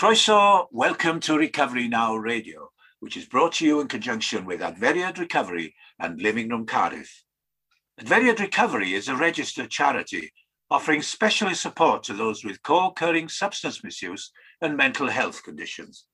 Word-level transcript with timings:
Croeso, 0.00 0.66
welcome 0.72 1.20
to 1.20 1.36
Recovery 1.36 1.86
Now 1.86 2.16
Radio, 2.16 2.70
which 3.00 3.18
is 3.18 3.26
brought 3.26 3.52
to 3.56 3.66
you 3.66 3.82
in 3.82 3.86
conjunction 3.86 4.46
with 4.46 4.60
Adferiad 4.60 5.18
Recovery 5.18 5.74
and 5.98 6.18
Living 6.22 6.48
Room 6.48 6.64
Cardiff. 6.64 7.22
Adferiad 8.00 8.40
Recovery 8.40 8.94
is 8.94 9.08
a 9.08 9.14
registered 9.14 9.68
charity 9.68 10.32
offering 10.70 11.02
specialist 11.02 11.60
support 11.60 12.02
to 12.04 12.14
those 12.14 12.42
with 12.42 12.62
co-occurring 12.62 13.28
substance 13.28 13.84
misuse 13.84 14.32
and 14.62 14.74
mental 14.74 15.08
health 15.08 15.42
conditions. 15.44 16.06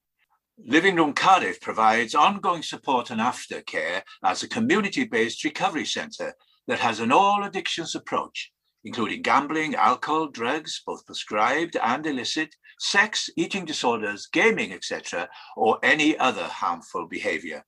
Living 0.58 0.96
Room 0.96 1.12
Cardiff 1.12 1.60
provides 1.60 2.16
ongoing 2.16 2.62
support 2.62 3.10
and 3.10 3.20
aftercare 3.20 4.02
as 4.24 4.42
a 4.42 4.48
community-based 4.48 5.44
recovery 5.44 5.84
centre 5.84 6.34
that 6.66 6.80
has 6.80 6.98
an 6.98 7.12
all 7.12 7.44
addictions 7.44 7.94
approach, 7.94 8.50
including 8.84 9.22
gambling, 9.22 9.74
alcohol, 9.74 10.28
drugs, 10.28 10.82
both 10.86 11.04
prescribed 11.06 11.76
and 11.76 12.06
illicit, 12.06 12.54
sex, 12.78 13.30
eating 13.36 13.64
disorders, 13.64 14.26
gaming, 14.26 14.72
etc., 14.72 15.28
or 15.56 15.78
any 15.82 16.16
other 16.18 16.44
harmful 16.44 17.06
behavior. 17.06 17.64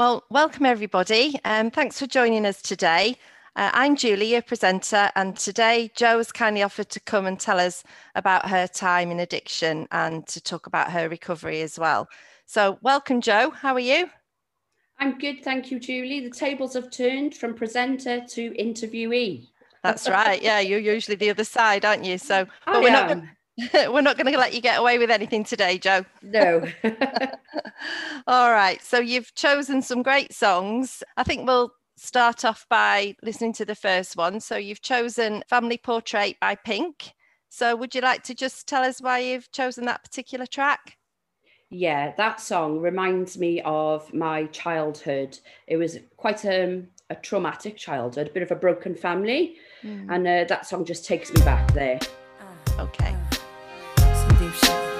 Well, 0.00 0.24
welcome 0.30 0.64
everybody, 0.64 1.38
and 1.44 1.74
thanks 1.74 1.98
for 1.98 2.06
joining 2.06 2.46
us 2.46 2.62
today. 2.62 3.18
Uh, 3.54 3.70
I'm 3.74 3.96
Julie, 3.96 4.32
your 4.32 4.40
presenter, 4.40 5.10
and 5.14 5.36
today 5.36 5.90
Jo 5.94 6.16
has 6.16 6.32
kindly 6.32 6.62
offered 6.62 6.88
to 6.88 7.00
come 7.00 7.26
and 7.26 7.38
tell 7.38 7.60
us 7.60 7.84
about 8.14 8.48
her 8.48 8.66
time 8.66 9.10
in 9.10 9.20
addiction 9.20 9.86
and 9.90 10.26
to 10.28 10.40
talk 10.40 10.66
about 10.66 10.90
her 10.90 11.10
recovery 11.10 11.60
as 11.60 11.78
well. 11.78 12.08
So, 12.46 12.78
welcome, 12.80 13.20
Jo. 13.20 13.50
How 13.50 13.74
are 13.74 13.78
you? 13.78 14.08
I'm 14.98 15.18
good, 15.18 15.44
thank 15.44 15.70
you, 15.70 15.78
Julie. 15.78 16.20
The 16.20 16.30
tables 16.30 16.72
have 16.72 16.90
turned 16.90 17.34
from 17.34 17.52
presenter 17.52 18.22
to 18.26 18.52
interviewee. 18.52 19.48
That's 19.82 20.08
right. 20.08 20.40
Yeah, 20.42 20.60
you're 20.60 20.78
usually 20.78 21.16
the 21.16 21.28
other 21.28 21.44
side, 21.44 21.84
aren't 21.84 22.06
you? 22.06 22.16
So, 22.16 22.46
but 22.64 22.76
I 22.76 22.80
we're 22.80 22.90
not 22.90 23.10
am. 23.10 23.18
gonna, 23.18 23.36
we're 23.74 24.00
not 24.00 24.16
going 24.16 24.32
to 24.32 24.38
let 24.38 24.54
you 24.54 24.60
get 24.60 24.78
away 24.78 24.98
with 24.98 25.10
anything 25.10 25.44
today, 25.44 25.78
Jo. 25.78 26.04
No. 26.22 26.64
All 28.26 28.52
right. 28.52 28.82
So 28.82 28.98
you've 28.98 29.34
chosen 29.34 29.82
some 29.82 30.02
great 30.02 30.32
songs. 30.32 31.02
I 31.16 31.24
think 31.24 31.46
we'll 31.46 31.72
start 31.96 32.44
off 32.44 32.66
by 32.70 33.16
listening 33.22 33.52
to 33.54 33.64
the 33.64 33.74
first 33.74 34.16
one. 34.16 34.40
So 34.40 34.56
you've 34.56 34.82
chosen 34.82 35.42
Family 35.48 35.78
Portrait 35.78 36.38
by 36.40 36.54
Pink. 36.54 37.12
So 37.48 37.74
would 37.76 37.94
you 37.94 38.00
like 38.00 38.22
to 38.24 38.34
just 38.34 38.66
tell 38.66 38.84
us 38.84 39.00
why 39.00 39.18
you've 39.18 39.50
chosen 39.52 39.84
that 39.86 40.04
particular 40.04 40.46
track? 40.46 40.96
yeah, 41.70 42.12
that 42.16 42.40
song 42.40 42.80
reminds 42.80 43.38
me 43.38 43.62
of 43.64 44.12
my 44.12 44.46
childhood. 44.46 45.38
It 45.68 45.76
was 45.76 45.98
quite 46.16 46.44
um, 46.44 46.88
a 47.10 47.14
traumatic 47.14 47.76
childhood, 47.76 48.26
a 48.26 48.30
bit 48.32 48.42
of 48.42 48.50
a 48.50 48.56
broken 48.56 48.94
family. 48.94 49.56
And 49.82 50.26
uh, 50.26 50.44
that 50.48 50.66
song 50.66 50.84
just 50.84 51.06
takes 51.06 51.32
me 51.32 51.40
back 51.42 51.72
there. 51.72 52.00
Okay. 52.78 53.14
Some 54.40 54.99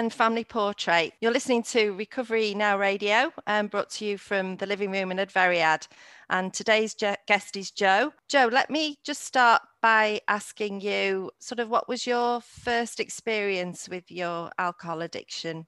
and 0.00 0.14
Family 0.14 0.44
Portrait. 0.44 1.12
You're 1.20 1.30
listening 1.30 1.62
to 1.64 1.90
Recovery 1.92 2.54
Now 2.54 2.78
Radio, 2.78 3.34
um, 3.46 3.66
brought 3.66 3.90
to 3.90 4.06
you 4.06 4.16
from 4.16 4.56
the 4.56 4.64
living 4.64 4.90
room 4.90 5.10
in 5.10 5.18
Adferiad. 5.18 5.86
And 6.30 6.54
today's 6.54 6.94
je- 6.94 7.18
guest 7.28 7.54
is 7.54 7.70
Jo. 7.70 8.14
Jo, 8.26 8.48
let 8.50 8.70
me 8.70 8.96
just 9.04 9.22
start 9.22 9.60
by 9.82 10.22
asking 10.26 10.80
you 10.80 11.30
sort 11.38 11.60
of 11.60 11.68
what 11.68 11.86
was 11.86 12.06
your 12.06 12.40
first 12.40 12.98
experience 12.98 13.90
with 13.90 14.10
your 14.10 14.50
alcohol 14.58 15.02
addiction? 15.02 15.66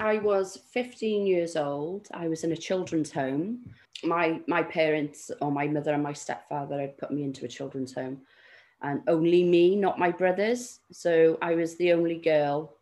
I 0.00 0.16
was 0.16 0.58
15 0.72 1.26
years 1.26 1.54
old. 1.54 2.08
I 2.14 2.28
was 2.28 2.42
in 2.42 2.52
a 2.52 2.56
children's 2.56 3.12
home. 3.12 3.66
My 4.02 4.40
my 4.46 4.62
parents, 4.62 5.30
or 5.42 5.52
my 5.52 5.66
mother 5.68 5.92
and 5.92 6.02
my 6.02 6.14
stepfather, 6.14 6.80
had 6.80 6.96
put 6.96 7.10
me 7.10 7.22
into 7.22 7.44
a 7.44 7.48
children's 7.48 7.92
home, 7.92 8.22
and 8.80 9.02
only 9.08 9.44
me, 9.44 9.76
not 9.76 9.98
my 9.98 10.10
brothers. 10.10 10.80
So 10.90 11.36
I 11.42 11.54
was 11.54 11.76
the 11.76 11.92
only 11.92 12.16
girl, 12.16 12.78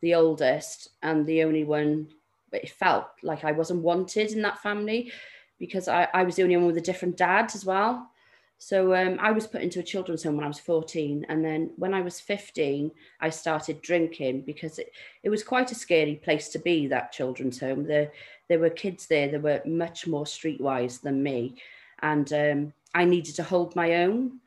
the 0.00 0.14
oldest, 0.14 0.90
and 1.02 1.26
the 1.26 1.42
only 1.44 1.64
one. 1.64 2.08
But 2.50 2.62
it 2.64 2.70
felt 2.70 3.06
like 3.22 3.44
I 3.44 3.52
wasn't 3.52 3.82
wanted 3.82 4.32
in 4.32 4.42
that 4.42 4.62
family 4.62 5.10
because 5.58 5.88
I, 5.88 6.08
I 6.14 6.22
was 6.22 6.36
the 6.36 6.42
only 6.42 6.56
one 6.56 6.66
with 6.66 6.76
a 6.76 6.82
different 6.82 7.16
dad 7.16 7.52
as 7.54 7.64
well. 7.64 8.10
So 8.58 8.94
um, 8.94 9.18
I 9.20 9.32
was 9.32 9.46
put 9.46 9.60
into 9.60 9.80
a 9.80 9.82
children's 9.82 10.22
home 10.22 10.36
when 10.36 10.44
I 10.44 10.48
was 10.48 10.58
14. 10.58 11.26
And 11.28 11.44
then 11.44 11.70
when 11.76 11.92
I 11.92 12.00
was 12.00 12.20
15, 12.20 12.90
I 13.20 13.28
started 13.28 13.82
drinking 13.82 14.42
because 14.42 14.78
it, 14.78 14.92
it 15.22 15.28
was 15.28 15.42
quite 15.42 15.70
a 15.72 15.74
scary 15.74 16.16
place 16.16 16.48
to 16.50 16.58
be, 16.58 16.86
that 16.86 17.12
children's 17.12 17.60
home. 17.60 17.84
There, 17.84 18.10
there 18.48 18.58
were 18.58 18.70
kids 18.70 19.06
there 19.06 19.28
that 19.28 19.42
were 19.42 19.60
much 19.66 20.06
more 20.06 20.24
streetwise 20.24 21.00
than 21.00 21.22
me. 21.22 21.56
And 22.00 22.32
um, 22.32 22.72
I 22.94 23.04
needed 23.04 23.34
to 23.36 23.42
hold 23.42 23.76
my 23.76 24.04
own. 24.04 24.40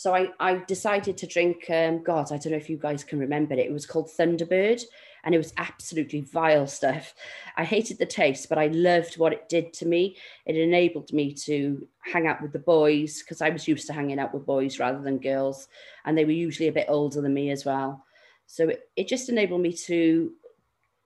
So 0.00 0.14
I, 0.14 0.30
I 0.40 0.54
decided 0.66 1.18
to 1.18 1.26
drink, 1.26 1.68
um, 1.68 2.02
God, 2.02 2.32
I 2.32 2.38
don't 2.38 2.52
know 2.52 2.56
if 2.56 2.70
you 2.70 2.78
guys 2.78 3.04
can 3.04 3.18
remember 3.18 3.52
it. 3.52 3.58
It 3.58 3.70
was 3.70 3.84
called 3.84 4.08
Thunderbird 4.08 4.82
and 5.24 5.34
it 5.34 5.36
was 5.36 5.52
absolutely 5.58 6.22
vile 6.22 6.66
stuff. 6.66 7.14
I 7.58 7.64
hated 7.64 7.98
the 7.98 8.06
taste, 8.06 8.48
but 8.48 8.56
I 8.56 8.68
loved 8.68 9.18
what 9.18 9.34
it 9.34 9.50
did 9.50 9.74
to 9.74 9.84
me. 9.84 10.16
It 10.46 10.56
enabled 10.56 11.12
me 11.12 11.34
to 11.44 11.86
hang 11.98 12.26
out 12.26 12.40
with 12.40 12.54
the 12.54 12.60
boys 12.60 13.20
because 13.20 13.42
I 13.42 13.50
was 13.50 13.68
used 13.68 13.88
to 13.88 13.92
hanging 13.92 14.18
out 14.18 14.32
with 14.32 14.46
boys 14.46 14.78
rather 14.78 15.02
than 15.02 15.18
girls. 15.18 15.68
And 16.06 16.16
they 16.16 16.24
were 16.24 16.30
usually 16.30 16.68
a 16.68 16.72
bit 16.72 16.86
older 16.88 17.20
than 17.20 17.34
me 17.34 17.50
as 17.50 17.66
well. 17.66 18.02
So 18.46 18.70
it, 18.70 18.88
it 18.96 19.06
just 19.06 19.28
enabled 19.28 19.60
me 19.60 19.74
to 19.84 20.32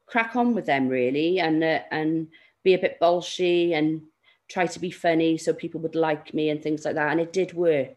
crack 0.06 0.36
on 0.36 0.54
with 0.54 0.66
them 0.66 0.86
really 0.86 1.40
and, 1.40 1.64
uh, 1.64 1.80
and 1.90 2.28
be 2.62 2.74
a 2.74 2.78
bit 2.78 3.00
bolshy 3.02 3.72
and 3.72 4.02
try 4.48 4.66
to 4.66 4.78
be 4.78 4.92
funny 4.92 5.36
so 5.36 5.52
people 5.52 5.80
would 5.80 5.96
like 5.96 6.32
me 6.32 6.50
and 6.50 6.62
things 6.62 6.84
like 6.84 6.94
that. 6.94 7.10
And 7.10 7.20
it 7.20 7.32
did 7.32 7.54
work 7.54 7.96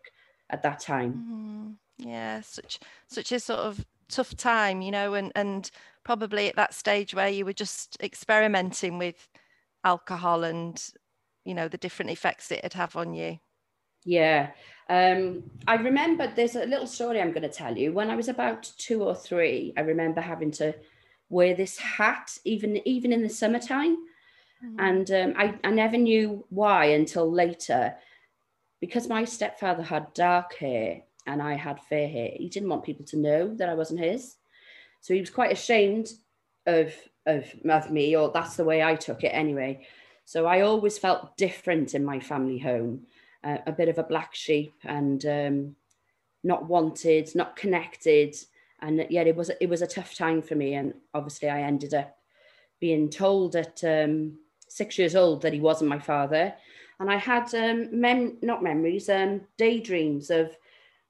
at 0.50 0.64
that 0.64 0.80
time. 0.80 1.78
Mm, 2.00 2.06
yeah, 2.06 2.42
such 2.42 2.80
such 3.08 3.32
a 3.32 3.40
sort 3.40 3.60
of 3.60 3.86
tough 4.10 4.36
time, 4.36 4.82
you 4.82 4.92
know, 4.92 5.14
and 5.14 5.32
and 5.36 5.70
probably 6.04 6.48
at 6.48 6.56
that 6.56 6.74
stage 6.74 7.14
where 7.14 7.30
you 7.30 7.46
were 7.46 7.54
just 7.54 7.98
experimenting 8.02 8.98
with 8.98 9.30
alcohol 9.84 10.44
and 10.44 10.90
you 11.46 11.54
know 11.54 11.68
the 11.68 11.78
different 11.78 12.12
effects 12.12 12.52
it 12.52 12.62
would 12.64 12.74
have 12.74 12.96
on 12.96 13.14
you. 13.14 13.40
Yeah. 14.06 14.52
Um, 14.90 15.44
I 15.68 15.76
remember 15.76 16.32
there's 16.34 16.56
a 16.56 16.66
little 16.66 16.88
story 16.88 17.22
I'm 17.22 17.34
going 17.34 17.42
to 17.42 17.50
tell 17.50 17.78
you. 17.78 17.92
When 17.92 18.10
I 18.10 18.16
was 18.16 18.30
about 18.30 18.72
two 18.78 19.04
or 19.04 19.14
three, 19.14 19.74
I 19.76 19.82
remember 19.82 20.22
having 20.22 20.52
to 20.52 20.74
wear 21.30 21.54
this 21.54 21.78
hat, 21.78 22.38
even 22.46 22.88
even 22.88 23.12
in 23.12 23.22
the 23.22 23.30
summertime. 23.30 23.98
And 24.80 25.12
um, 25.12 25.34
I, 25.38 25.54
I 25.64 25.70
never 25.70 25.98
knew 25.98 26.46
why 26.50 26.86
until 26.86 27.32
later. 27.32 27.96
Because 28.80 29.08
my 29.08 29.26
stepfather 29.26 29.84
had 29.84 30.14
dark 30.14 30.56
hair 30.56 31.02
and 31.26 31.42
I 31.42 31.56
had 31.56 31.82
fair 31.82 32.08
hair, 32.08 32.32
he 32.36 32.50
didn't 32.50 32.70
want 32.70 32.84
people 32.84 33.06
to 33.08 33.18
know 33.18 33.54
that 33.56 33.70
I 33.70 33.74
wasn't 33.74 34.00
his. 34.00 34.36
So 35.02 35.14
he 35.14 35.20
was 35.20 35.30
quite 35.30 35.52
ashamed 35.52 36.12
of, 36.66 36.94
of, 37.26 37.46
of 37.70 37.92
me, 37.92 38.16
or 38.16 38.32
that's 38.32 38.56
the 38.56 38.64
way 38.64 38.84
I 38.84 38.96
took 38.96 39.24
it 39.24 39.30
anyway. 39.30 39.88
So 40.26 40.46
I 40.46 40.62
always 40.62 40.98
felt 40.98 41.38
different 41.38 41.96
in 41.96 42.04
my 42.04 42.20
family 42.20 42.58
home, 42.58 43.08
uh, 43.44 43.60
a 43.66 43.72
bit 43.72 43.90
of 43.90 43.98
a 43.98 44.04
black 44.04 44.36
sheep 44.36 44.74
and 44.84 45.26
um, 45.26 45.76
not 46.44 46.66
wanted, 46.66 47.34
not 47.36 47.56
connected. 47.56 48.36
And 48.82 49.06
yet 49.10 49.28
it 49.28 49.36
was, 49.36 49.50
it 49.62 49.70
was 49.70 49.82
a 49.82 49.88
tough 49.88 50.16
time 50.16 50.42
for 50.42 50.56
me. 50.56 50.74
And 50.74 50.94
obviously 51.14 51.50
I 51.50 51.62
ended 51.62 51.94
up 51.94 52.18
being 52.80 53.10
told 53.10 53.56
at 53.56 53.84
um, 53.84 54.38
six 54.68 54.98
years 54.98 55.16
old 55.16 55.42
that 55.42 55.54
he 55.54 55.60
wasn't 55.60 55.90
my 55.90 56.00
father. 56.00 56.54
And 57.00 57.12
I 57.12 57.18
had 57.18 57.54
um, 57.54 57.90
mem- 57.92 58.38
not 58.42 58.64
memories, 58.64 59.08
um, 59.10 59.42
daydreams 59.58 60.30
of 60.30 60.56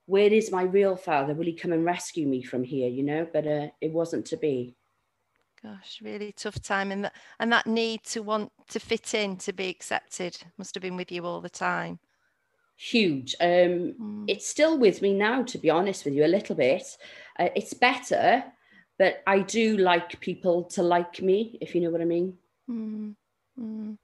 where 0.06 0.32
is 0.32 0.52
my 0.52 0.64
real 0.64 0.96
father? 0.96 1.34
Will 1.34 1.46
he 1.46 1.54
come 1.54 1.74
and 1.74 1.86
rescue 1.86 2.28
me 2.28 2.42
from 2.42 2.64
here? 2.64 2.90
You 2.90 3.04
know, 3.04 3.28
but 3.32 3.48
uh, 3.48 3.68
it 3.82 3.92
wasn't 3.92 4.26
to 4.28 4.38
be. 4.38 4.76
Gosh, 5.64 6.00
really 6.04 6.32
tough 6.34 6.62
time, 6.62 6.92
and 6.92 7.06
that 7.06 7.16
and 7.40 7.52
that 7.52 7.66
need 7.66 8.04
to 8.06 8.22
want 8.22 8.52
to 8.70 8.80
fit 8.80 9.14
in, 9.14 9.38
to 9.38 9.54
be 9.54 9.70
accepted, 9.70 10.38
must 10.58 10.76
have 10.76 10.84
been 10.84 10.96
with 10.96 11.12
you 11.12 11.26
all 11.26 11.42
the 11.42 11.50
time. 11.50 12.00
Huge. 12.78 13.36
Um, 13.42 14.26
It's 14.28 14.48
still 14.48 14.78
with 14.78 15.02
me 15.02 15.14
now, 15.14 15.42
to 15.44 15.58
be 15.58 15.72
honest 15.72 16.06
with 16.06 16.14
you, 16.14 16.26
a 16.26 16.28
little 16.28 16.56
bit. 16.56 16.84
Uh, 17.40 17.50
it's 17.56 17.74
better, 17.74 18.44
but 19.00 19.24
I 19.26 19.40
do 19.40 19.78
like 19.78 20.20
people 20.20 20.66
to 20.66 20.84
like 20.84 21.22
me, 21.22 21.58
if 21.60 21.74
you 21.74 21.82
know 21.82 21.90
what 21.90 22.02
I 22.02 22.06
mean. 22.06 22.38
Mm, 22.70 23.16
mm. 23.60 23.98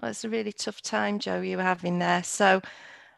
Well, 0.00 0.10
it's 0.10 0.24
a 0.24 0.28
really 0.28 0.52
tough 0.52 0.80
time, 0.82 1.18
Jo, 1.18 1.40
you 1.40 1.56
were 1.56 1.62
having 1.62 1.98
there. 1.98 2.22
So, 2.22 2.62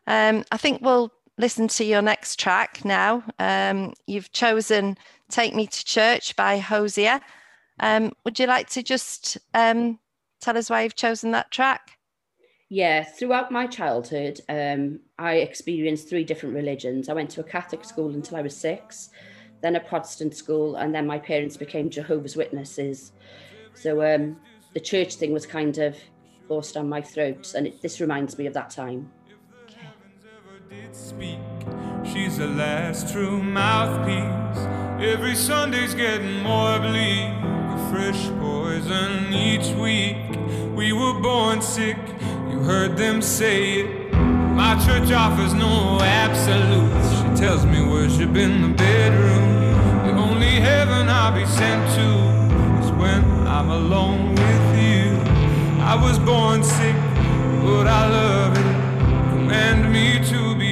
Um, 0.07 0.45
I 0.53 0.59
think 0.59 0.83
we'll 0.83 1.13
listen 1.39 1.69
to 1.69 1.85
your 1.85 2.03
next 2.03 2.41
track 2.41 2.85
now. 2.85 3.25
Um, 3.39 3.95
you've 4.07 4.33
chosen 4.33 4.99
Take 5.31 5.55
Me 5.55 5.67
to 5.67 5.85
Church 5.85 6.37
by 6.37 6.59
Hozier. 6.59 7.21
Um, 7.81 8.13
would 8.25 8.39
you 8.39 8.47
like 8.47 8.69
to 8.71 8.83
just 8.83 9.39
um, 9.55 10.01
tell 10.41 10.59
us 10.59 10.71
why 10.71 10.83
you've 10.83 10.97
chosen 10.97 11.33
that 11.33 11.51
track? 11.53 11.99
Yeah, 12.69 13.05
throughout 13.05 13.53
my 13.53 13.67
childhood, 13.67 14.41
um, 14.49 15.01
I 15.19 15.35
experienced 15.37 16.09
three 16.09 16.25
different 16.25 16.55
religions. 16.55 17.09
I 17.09 17.15
went 17.15 17.31
to 17.31 17.41
a 17.41 17.45
Catholic 17.45 17.85
school 17.85 18.15
until 18.15 18.39
I 18.39 18.43
was 18.43 18.57
six, 18.57 19.11
then 19.63 19.77
a 19.77 19.81
Protestant 19.81 20.35
school, 20.35 20.77
and 20.77 20.95
then 20.95 21.07
my 21.07 21.19
parents 21.19 21.57
became 21.57 21.91
Jehovah's 21.91 22.37
Witnesses. 22.37 23.13
So 23.75 24.03
um, 24.15 24.37
the 24.75 24.81
church 24.81 25.17
thing 25.17 25.33
was 25.33 25.47
kind 25.47 25.79
of 25.79 25.97
forced 26.53 26.75
down 26.75 26.87
my 26.87 27.01
throat, 27.01 27.55
and 27.55 27.67
it, 27.67 27.81
this 27.81 27.99
reminds 27.99 28.37
me 28.37 28.45
of 28.45 28.53
that 28.53 28.69
time. 28.69 29.11
did 30.69 30.95
speak. 30.95 31.39
She's 32.05 32.37
the 32.37 32.47
last 32.47 33.11
true 33.11 33.43
mouthpiece. 33.43 34.63
Every 35.01 35.35
Sunday's 35.35 35.95
getting 35.95 36.43
more 36.43 36.79
bleak. 36.79 37.33
A 37.75 37.79
fresh 37.91 38.23
poison 38.39 39.33
each 39.33 39.69
week. 39.87 40.19
We 40.77 40.93
were 40.93 41.19
born 41.23 41.63
sick. 41.63 41.97
You 42.51 42.59
heard 42.59 42.99
them 42.99 43.23
say 43.23 43.81
it. 43.81 44.13
My 44.63 44.75
church 44.85 45.11
offers 45.11 45.55
no 45.55 46.01
absolutes. 46.03 47.09
She 47.17 47.29
tells 47.43 47.65
me 47.65 47.83
worship 47.83 48.37
in 48.37 48.61
the 48.61 48.75
bedroom. 48.77 49.47
The 50.07 50.13
only 50.21 50.55
heaven 50.69 51.09
I'll 51.09 51.35
be 51.35 51.47
sent 51.47 51.83
to 51.97 52.85
is 52.85 52.91
when 53.01 53.25
I'm 53.47 53.71
alone. 53.71 54.32
I 55.93 55.95
was 55.95 56.19
born 56.19 56.65
sick, 56.65 56.97
but 57.63 57.87
I 57.87 58.09
love 58.09 58.57
it. 58.57 59.31
Command 59.33 59.93
me 59.93 60.25
to 60.31 60.57
be 60.57 60.72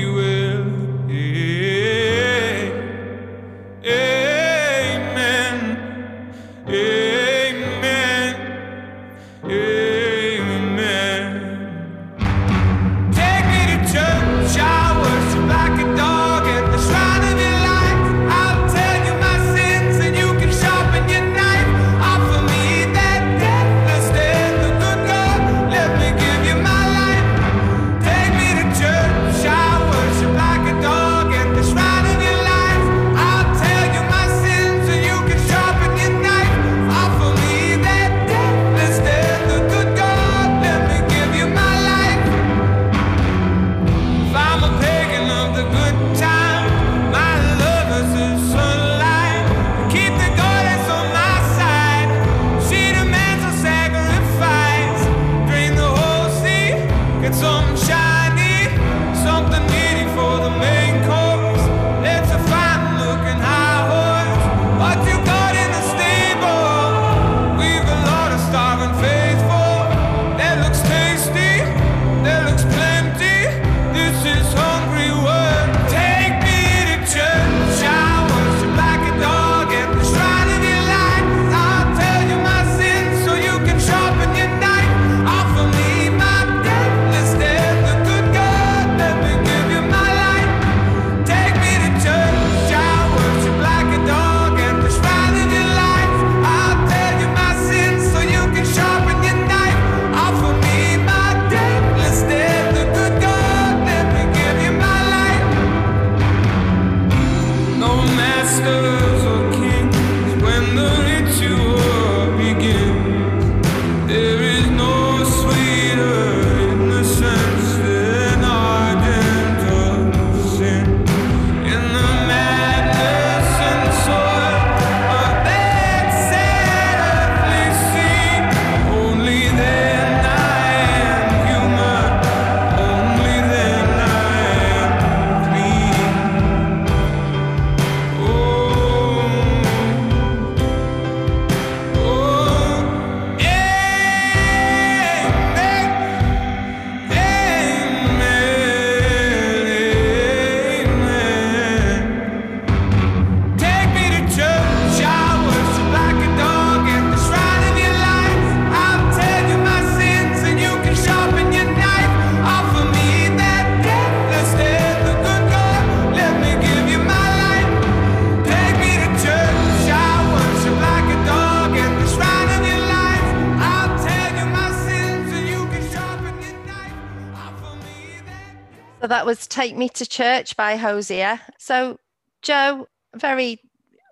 Take 179.60 179.76
Me 179.76 179.90
to 179.90 180.06
Church 180.06 180.56
by 180.56 180.76
Hozier. 180.76 181.38
So, 181.58 182.00
Jo, 182.40 182.86
very 183.14 183.60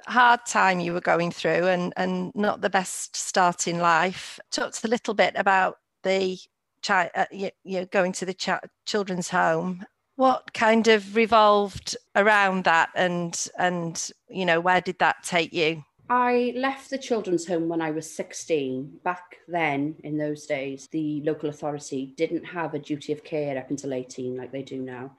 hard 0.06 0.40
time 0.44 0.78
you 0.78 0.92
were 0.92 1.00
going 1.00 1.30
through 1.30 1.68
and, 1.68 1.94
and 1.96 2.32
not 2.34 2.60
the 2.60 2.68
best 2.68 3.16
start 3.16 3.66
in 3.66 3.78
life. 3.78 4.38
Talked 4.50 4.84
a 4.84 4.88
little 4.88 5.14
bit 5.14 5.32
about 5.36 5.78
the 6.02 6.38
child, 6.82 7.12
uh, 7.14 7.24
you, 7.32 7.48
you 7.64 7.86
going 7.86 8.12
to 8.12 8.26
the 8.26 8.34
ch- 8.34 8.50
children's 8.84 9.30
home. 9.30 9.86
What 10.16 10.52
kind 10.52 10.86
of 10.86 11.16
revolved 11.16 11.96
around 12.14 12.64
that 12.64 12.90
and, 12.94 13.34
and, 13.58 14.10
you 14.28 14.44
know, 14.44 14.60
where 14.60 14.82
did 14.82 14.98
that 14.98 15.22
take 15.22 15.54
you? 15.54 15.82
I 16.10 16.54
left 16.56 16.88
the 16.88 16.98
children's 16.98 17.46
home 17.46 17.68
when 17.68 17.82
I 17.82 17.90
was 17.90 18.10
16. 18.10 19.00
Back 19.04 19.38
then, 19.46 19.96
in 20.04 20.16
those 20.16 20.46
days, 20.46 20.88
the 20.88 21.22
local 21.22 21.50
authority 21.50 22.14
didn't 22.16 22.44
have 22.44 22.74
a 22.74 22.78
duty 22.78 23.12
of 23.12 23.24
care 23.24 23.58
up 23.58 23.70
until 23.70 23.92
18 23.92 24.36
like 24.36 24.52
they 24.52 24.62
do 24.62 24.80
now. 24.80 25.12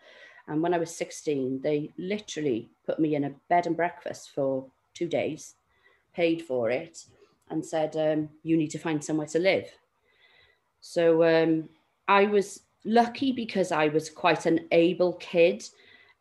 And 0.49 0.63
when 0.63 0.73
I 0.73 0.79
was 0.79 0.93
16, 0.95 1.61
they 1.61 1.93
literally 1.97 2.69
put 2.85 2.99
me 2.99 3.15
in 3.15 3.23
a 3.23 3.33
bed 3.49 3.67
and 3.67 3.77
breakfast 3.77 4.31
for 4.33 4.65
two 4.95 5.07
days, 5.07 5.53
paid 6.13 6.41
for 6.41 6.71
it, 6.71 7.05
and 7.49 7.63
said, 7.63 7.95
um, 7.95 8.29
You 8.43 8.57
need 8.57 8.71
to 8.71 8.79
find 8.79 9.03
somewhere 9.03 9.27
to 9.27 9.39
live. 9.39 9.69
So 10.81 11.23
um, 11.23 11.69
I 12.07 12.25
was 12.25 12.63
lucky 12.83 13.31
because 13.31 13.71
I 13.71 13.89
was 13.89 14.09
quite 14.09 14.47
an 14.47 14.67
able 14.71 15.13
kid. 15.13 15.63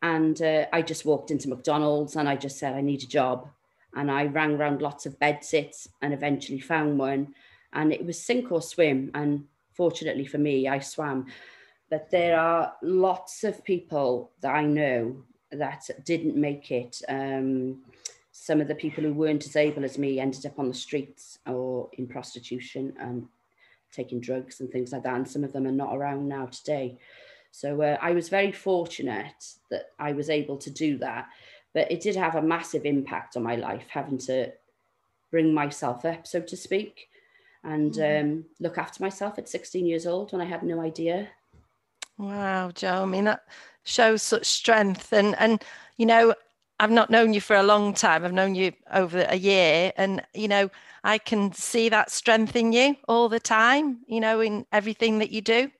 And 0.02 0.40
uh, 0.42 0.66
I 0.73 0.82
just 0.82 1.06
walked 1.06 1.30
into 1.30 1.49
McDonald's 1.49 2.14
and 2.16 2.28
I 2.28 2.37
just 2.37 2.58
said, 2.58 2.75
I 2.75 2.82
need 2.82 3.02
a 3.02 3.06
job. 3.06 3.49
And 3.94 4.11
I 4.11 4.26
rang 4.26 4.54
around 4.54 4.82
lots 4.82 5.06
of 5.06 5.18
bed 5.18 5.42
sits 5.42 5.88
and 6.02 6.12
eventually 6.12 6.61
found 6.61 6.99
one. 6.99 7.35
And 7.73 7.92
it 7.92 8.04
was 8.04 8.23
sink 8.23 8.52
or 8.52 8.62
swim. 8.62 9.11
And 9.14 9.44
fortunately 9.73 10.26
for 10.26 10.38
me, 10.38 10.68
I 10.68 10.78
swam. 10.80 11.26
But 11.90 12.11
there 12.11 12.38
are 12.38 12.75
lots 12.83 13.45
of 13.45 13.64
people 13.64 14.30
that 14.40 14.54
I 14.54 14.64
know 14.64 15.25
that 15.52 15.88
didn't 16.04 16.37
make 16.37 16.71
it. 16.71 17.00
Um, 17.09 17.83
some 18.33 18.61
of 18.61 18.68
the 18.68 18.75
people 18.75 19.04
who 19.04 19.12
weren't 19.12 19.47
as 19.47 19.57
able 19.57 19.85
as 19.85 19.99
me 19.99 20.21
ended 20.21 20.47
up 20.47 20.59
on 20.59 20.68
the 20.68 20.75
streets 20.75 21.38
or 21.47 21.88
in 21.95 22.07
prostitution 22.07 22.95
and 23.00 23.26
taking 23.92 24.21
drugs 24.21 24.61
and 24.61 24.71
things 24.71 24.92
like 24.92 25.02
that. 25.02 25.14
And 25.14 25.28
some 25.28 25.45
of 25.45 25.52
them 25.52 25.66
are 25.66 25.73
not 25.73 25.97
around 25.97 26.28
now 26.28 26.47
today. 26.47 26.99
So 27.50 27.80
uh, 27.83 27.97
I 28.00 28.12
was 28.12 28.28
very 28.28 28.52
fortunate 28.52 29.54
that 29.71 29.90
I 29.99 30.12
was 30.12 30.30
able 30.30 30.59
to 30.59 30.71
do 30.71 30.99
that. 30.99 31.28
But 31.75 31.90
it 31.90 32.00
did 32.00 32.16
have 32.16 32.35
a 32.35 32.42
massive 32.42 32.85
impact 32.85 33.37
on 33.37 33.42
my 33.42 33.57
life, 33.57 33.87
having 33.88 34.18
to 34.18 34.52
bring 35.30 35.52
myself 35.52 36.04
up, 36.04 36.26
so 36.26 36.40
to 36.40 36.57
speak, 36.57 37.09
and 37.62 37.99
um, 37.99 38.45
look 38.61 38.78
after 38.78 39.02
myself 39.02 39.38
at 39.38 39.49
16 39.49 39.85
years 39.85 40.07
old 40.07 40.33
when 40.33 40.40
I 40.40 40.47
had 40.47 40.62
no 40.62 40.80
idea. 40.80 41.28
Wow, 42.19 42.71
Jo. 42.73 43.03
I 43.03 43.07
mean, 43.07 43.25
that 43.25 43.43
shows 43.85 44.23
such 44.23 44.47
strength. 44.47 45.13
And 45.13 45.37
and 45.39 45.65
you 45.97 46.07
know, 46.07 46.35
I've 46.81 46.91
not 46.91 47.11
known 47.11 47.33
you 47.33 47.41
for 47.41 47.57
a 47.57 47.63
long 47.63 47.95
time. 47.95 48.25
I've 48.25 48.33
known 48.33 48.55
you 48.55 48.73
over 48.93 49.25
a 49.29 49.37
year, 49.37 49.93
and 49.97 50.23
you 50.35 50.49
know, 50.49 50.69
I 51.05 51.19
can 51.19 51.53
see 51.53 51.89
that 51.89 52.11
strength 52.11 52.57
in 52.57 52.73
you 52.73 52.97
all 53.09 53.29
the 53.29 53.41
time. 53.41 54.01
You 54.07 54.21
know, 54.21 54.41
in 54.41 54.67
everything 54.73 55.19
that 55.21 55.31
you 55.31 55.41
do. 55.41 55.71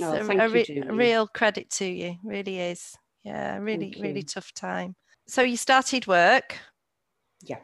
Oh, 0.00 0.18
So 0.18 0.24
thank 0.24 0.40
a, 0.40 0.48
you, 0.48 0.52
re- 0.54 0.82
a 0.88 0.92
real 0.92 1.26
credit 1.28 1.70
to 1.70 1.84
you. 1.86 2.16
Really 2.24 2.58
is. 2.58 2.96
Yeah, 3.24 3.58
really, 3.58 3.94
really 4.00 4.22
tough 4.22 4.52
time. 4.52 4.96
So 5.28 5.42
you 5.42 5.56
started 5.56 6.06
work, 6.08 6.58
Yeah. 7.40 7.58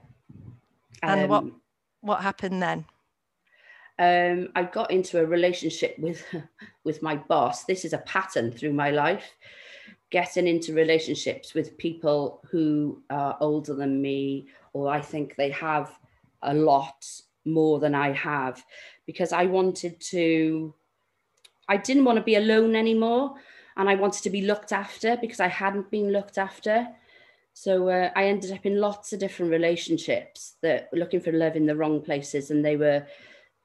and 1.02 1.28
what 1.28 1.42
Um, 1.42 1.62
what 2.00 2.22
happened 2.22 2.62
then? 2.62 2.84
Um, 3.98 4.50
I 4.54 4.62
got 4.62 4.90
into 4.90 5.20
a 5.20 5.26
relationship 5.26 5.98
with 5.98 6.24
with 6.84 7.02
my 7.02 7.16
boss. 7.16 7.64
This 7.64 7.84
is 7.84 7.92
a 7.92 7.98
pattern 7.98 8.52
through 8.52 8.72
my 8.72 8.90
life. 8.90 9.34
Getting 10.10 10.46
into 10.46 10.72
relationships 10.72 11.52
with 11.52 11.76
people 11.76 12.40
who 12.50 13.02
are 13.10 13.36
older 13.40 13.74
than 13.74 14.00
me, 14.00 14.46
or 14.72 14.88
I 14.88 15.02
think 15.02 15.36
they 15.36 15.50
have 15.50 15.98
a 16.42 16.54
lot 16.54 17.06
more 17.44 17.78
than 17.78 17.94
I 17.94 18.12
have, 18.12 18.64
because 19.06 19.32
I 19.32 19.46
wanted 19.46 20.00
to. 20.00 20.74
I 21.68 21.76
didn't 21.76 22.04
want 22.04 22.16
to 22.16 22.24
be 22.24 22.36
alone 22.36 22.74
anymore, 22.74 23.34
and 23.76 23.90
I 23.90 23.96
wanted 23.96 24.22
to 24.22 24.30
be 24.30 24.42
looked 24.42 24.72
after 24.72 25.16
because 25.16 25.40
I 25.40 25.48
hadn't 25.48 25.90
been 25.90 26.10
looked 26.10 26.38
after. 26.38 26.88
So 27.52 27.88
uh, 27.88 28.10
I 28.14 28.26
ended 28.26 28.52
up 28.52 28.64
in 28.64 28.80
lots 28.80 29.12
of 29.12 29.18
different 29.18 29.50
relationships 29.50 30.54
that 30.62 30.88
were 30.92 30.98
looking 30.98 31.20
for 31.20 31.32
love 31.32 31.56
in 31.56 31.66
the 31.66 31.76
wrong 31.76 32.00
places, 32.00 32.50
and 32.50 32.64
they 32.64 32.76
were 32.76 33.04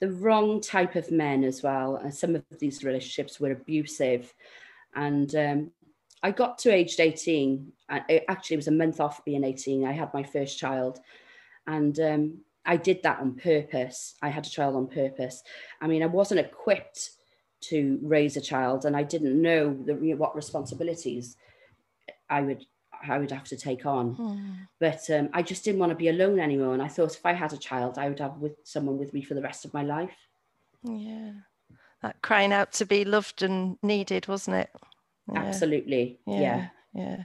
the 0.04 0.12
wrong 0.12 0.60
type 0.60 0.98
of 0.98 1.12
men 1.12 1.46
as 1.46 1.64
well. 1.64 1.96
And 1.96 2.14
some 2.14 2.36
of 2.36 2.44
these 2.60 2.84
relationships 2.84 3.40
were 3.40 3.54
abusive. 3.54 4.34
And 4.94 5.34
um, 5.34 5.72
I 6.22 6.32
got 6.32 6.58
to 6.60 6.74
aged 6.74 7.00
18. 7.00 7.72
I, 7.88 8.02
it 8.10 8.26
actually 8.28 8.58
was 8.58 8.68
a 8.68 8.72
month 8.72 9.00
off 9.00 9.24
being 9.24 9.46
18. 9.46 9.88
I 9.88 9.94
had 9.94 10.14
my 10.14 10.24
first 10.24 10.60
child. 10.60 11.00
And 11.68 11.98
um, 12.02 12.40
I 12.66 12.76
did 12.76 13.02
that 13.04 13.22
on 13.22 13.36
purpose. 13.36 14.16
I 14.22 14.28
had 14.28 14.46
a 14.46 14.50
child 14.50 14.76
on 14.76 14.88
purpose. 14.88 15.42
I 15.80 15.88
mean, 15.88 16.04
I 16.04 16.08
wasn't 16.08 16.42
equipped 16.42 17.12
to 17.70 17.98
raise 18.04 18.36
a 18.36 18.42
child, 18.42 18.84
and 18.84 18.98
I 18.98 19.04
didn't 19.04 19.42
know 19.42 19.74
the, 19.74 19.94
what 20.16 20.36
responsibilities 20.36 21.38
I 22.30 22.42
would 22.42 22.66
I 23.10 23.18
would 23.18 23.32
have 23.32 23.46
to 23.46 23.58
take 23.58 23.86
on 23.86 24.68
but 24.84 25.10
um, 25.12 25.30
I 25.32 25.42
just 25.42 25.64
didn't 25.64 25.80
want 25.80 25.92
to 25.92 25.96
be 25.96 26.10
alone 26.10 26.42
anymore. 26.42 26.74
And 26.74 26.82
I 26.82 26.90
thought 26.90 27.16
if 27.16 27.26
I 27.26 27.32
had 27.32 27.54
a 27.54 27.58
child, 27.58 27.98
I 27.98 28.10
would 28.10 28.20
have 28.20 28.36
with 28.40 28.58
someone 28.66 28.98
with 28.98 29.14
me 29.14 29.22
for 29.22 29.34
the 29.34 29.42
rest 29.42 29.64
of 29.64 29.74
my 29.74 29.82
life. 29.82 30.18
Yeah, 30.84 31.32
that 32.02 32.22
crying 32.22 32.52
out 32.52 32.74
to 32.74 32.86
be 32.86 33.06
loved 33.06 33.44
and 33.44 33.78
needed, 33.82 34.28
wasn't 34.28 34.58
it? 34.58 34.70
Yeah. 35.32 35.40
Absolutely, 35.40 36.20
yeah. 36.28 36.40
Yeah, 36.42 36.68
yeah. 36.94 37.24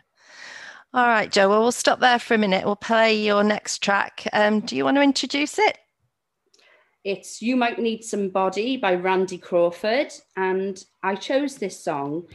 All 0.94 1.08
right, 1.08 1.32
Jo. 1.32 1.48
Well, 1.48 1.62
we'll 1.62 1.72
stop 1.72 1.98
there 1.98 2.20
for 2.20 2.34
a 2.34 2.38
minute. 2.38 2.64
We'll 2.64 2.76
play 2.76 3.20
your 3.20 3.42
next 3.42 3.82
track. 3.82 4.28
Um, 4.32 4.60
do 4.60 4.76
you 4.76 4.84
want 4.84 4.96
to 4.96 5.02
introduce 5.02 5.58
it? 5.58 5.78
It's 7.02 7.42
"You 7.42 7.56
Might 7.56 7.80
Need 7.80 8.04
Somebody" 8.04 8.76
by 8.76 8.94
Randy 8.94 9.38
Crawford, 9.38 10.12
and 10.36 10.80
I 11.02 11.16
chose 11.16 11.56
this 11.56 11.82
song 11.82 12.28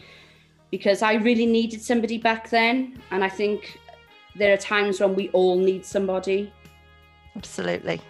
because 0.74 1.04
I 1.04 1.14
really 1.14 1.46
needed 1.46 1.84
somebody 1.84 2.18
back 2.18 2.50
then, 2.50 3.00
and 3.12 3.24
I 3.24 3.30
think 3.30 3.80
there 4.36 4.52
are 4.52 4.58
times 4.58 5.00
when 5.00 5.14
we 5.14 5.30
all 5.30 5.56
need 5.56 5.86
somebody. 5.86 6.52
Absolutely. 7.36 8.02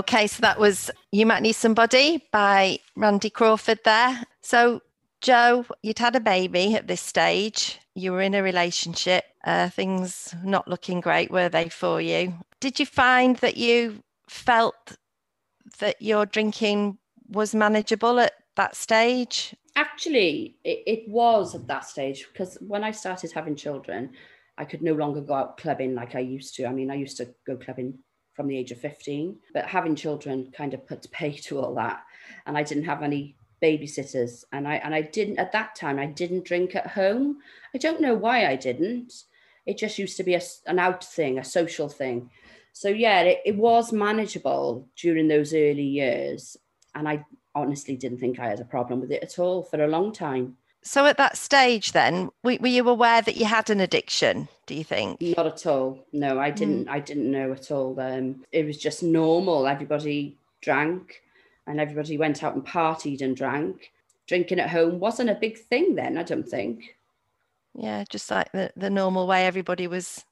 Okay, 0.00 0.28
so 0.28 0.40
that 0.40 0.58
was 0.58 0.90
You 1.12 1.26
Might 1.26 1.42
Need 1.42 1.52
Somebody 1.52 2.26
by 2.32 2.78
Randy 2.96 3.28
Crawford 3.28 3.80
there. 3.84 4.24
So, 4.40 4.80
Jo, 5.20 5.66
you'd 5.82 5.98
had 5.98 6.16
a 6.16 6.20
baby 6.20 6.74
at 6.74 6.86
this 6.86 7.02
stage. 7.02 7.78
You 7.94 8.12
were 8.12 8.22
in 8.22 8.34
a 8.34 8.42
relationship. 8.42 9.24
Uh, 9.44 9.68
things 9.68 10.34
not 10.42 10.66
looking 10.66 11.02
great, 11.02 11.30
were 11.30 11.50
they 11.50 11.68
for 11.68 12.00
you? 12.00 12.32
Did 12.60 12.80
you 12.80 12.86
find 12.86 13.36
that 13.36 13.58
you 13.58 14.02
felt 14.26 14.96
that 15.80 16.00
your 16.00 16.24
drinking 16.24 16.96
was 17.28 17.54
manageable 17.54 18.20
at 18.20 18.32
that 18.56 18.76
stage? 18.76 19.54
Actually, 19.76 20.56
it, 20.64 20.82
it 20.86 21.08
was 21.10 21.54
at 21.54 21.66
that 21.66 21.84
stage 21.84 22.26
because 22.32 22.56
when 22.62 22.84
I 22.84 22.92
started 22.92 23.32
having 23.32 23.54
children, 23.54 24.12
I 24.56 24.64
could 24.64 24.80
no 24.80 24.94
longer 24.94 25.20
go 25.20 25.34
out 25.34 25.58
clubbing 25.58 25.94
like 25.94 26.14
I 26.14 26.20
used 26.20 26.54
to. 26.54 26.64
I 26.64 26.72
mean, 26.72 26.90
I 26.90 26.94
used 26.94 27.18
to 27.18 27.34
go 27.46 27.58
clubbing 27.58 27.98
from 28.40 28.48
the 28.48 28.56
age 28.56 28.72
of 28.72 28.80
15, 28.80 29.36
but 29.52 29.66
having 29.66 29.94
children 29.94 30.50
kind 30.56 30.72
of 30.72 30.86
puts 30.86 31.06
pay 31.08 31.32
to 31.32 31.60
all 31.60 31.74
that. 31.74 32.02
And 32.46 32.56
I 32.56 32.62
didn't 32.62 32.84
have 32.84 33.02
any 33.02 33.36
babysitters 33.62 34.44
and 34.54 34.66
I 34.66 34.76
and 34.76 34.94
I 34.94 35.02
didn't 35.02 35.38
at 35.38 35.52
that 35.52 35.74
time 35.74 35.98
I 35.98 36.06
didn't 36.06 36.46
drink 36.46 36.74
at 36.74 36.86
home. 36.86 37.40
I 37.74 37.78
don't 37.78 38.00
know 38.00 38.14
why 38.14 38.46
I 38.46 38.56
didn't. 38.56 39.12
It 39.66 39.76
just 39.76 39.98
used 39.98 40.16
to 40.16 40.22
be 40.22 40.36
a, 40.36 40.40
an 40.66 40.78
out 40.78 41.04
thing, 41.04 41.38
a 41.38 41.44
social 41.44 41.90
thing. 41.90 42.30
So 42.72 42.88
yeah, 42.88 43.20
it, 43.20 43.42
it 43.44 43.56
was 43.56 43.92
manageable 43.92 44.88
during 44.96 45.28
those 45.28 45.52
early 45.52 45.82
years. 45.82 46.56
And 46.94 47.06
I 47.06 47.26
honestly 47.54 47.94
didn't 47.94 48.20
think 48.20 48.40
I 48.40 48.48
had 48.48 48.60
a 48.60 48.64
problem 48.64 49.02
with 49.02 49.12
it 49.12 49.22
at 49.22 49.38
all 49.38 49.64
for 49.64 49.84
a 49.84 49.86
long 49.86 50.14
time. 50.14 50.56
So, 50.82 51.04
at 51.06 51.18
that 51.18 51.36
stage, 51.36 51.92
then, 51.92 52.30
were, 52.42 52.56
were 52.60 52.68
you 52.68 52.88
aware 52.88 53.20
that 53.22 53.36
you 53.36 53.44
had 53.44 53.68
an 53.68 53.80
addiction? 53.80 54.48
Do 54.66 54.74
you 54.74 54.84
think? 54.84 55.20
Not 55.20 55.46
at 55.46 55.66
all. 55.66 56.06
No, 56.12 56.38
I 56.40 56.50
didn't. 56.50 56.88
I 56.88 57.00
didn't 57.00 57.30
know 57.30 57.52
at 57.52 57.70
all. 57.70 57.98
Um, 58.00 58.44
it 58.52 58.64
was 58.64 58.78
just 58.78 59.02
normal. 59.02 59.66
Everybody 59.66 60.36
drank, 60.62 61.22
and 61.66 61.80
everybody 61.80 62.16
went 62.16 62.42
out 62.42 62.54
and 62.54 62.66
partied 62.66 63.20
and 63.20 63.36
drank. 63.36 63.92
Drinking 64.26 64.60
at 64.60 64.70
home 64.70 65.00
wasn't 65.00 65.28
a 65.30 65.34
big 65.34 65.58
thing 65.58 65.96
then. 65.96 66.16
I 66.16 66.22
don't 66.22 66.48
think. 66.48 66.96
Yeah, 67.74 68.04
just 68.08 68.30
like 68.30 68.50
the, 68.52 68.72
the 68.76 68.90
normal 68.90 69.26
way 69.26 69.46
everybody 69.46 69.86
was 69.86 70.24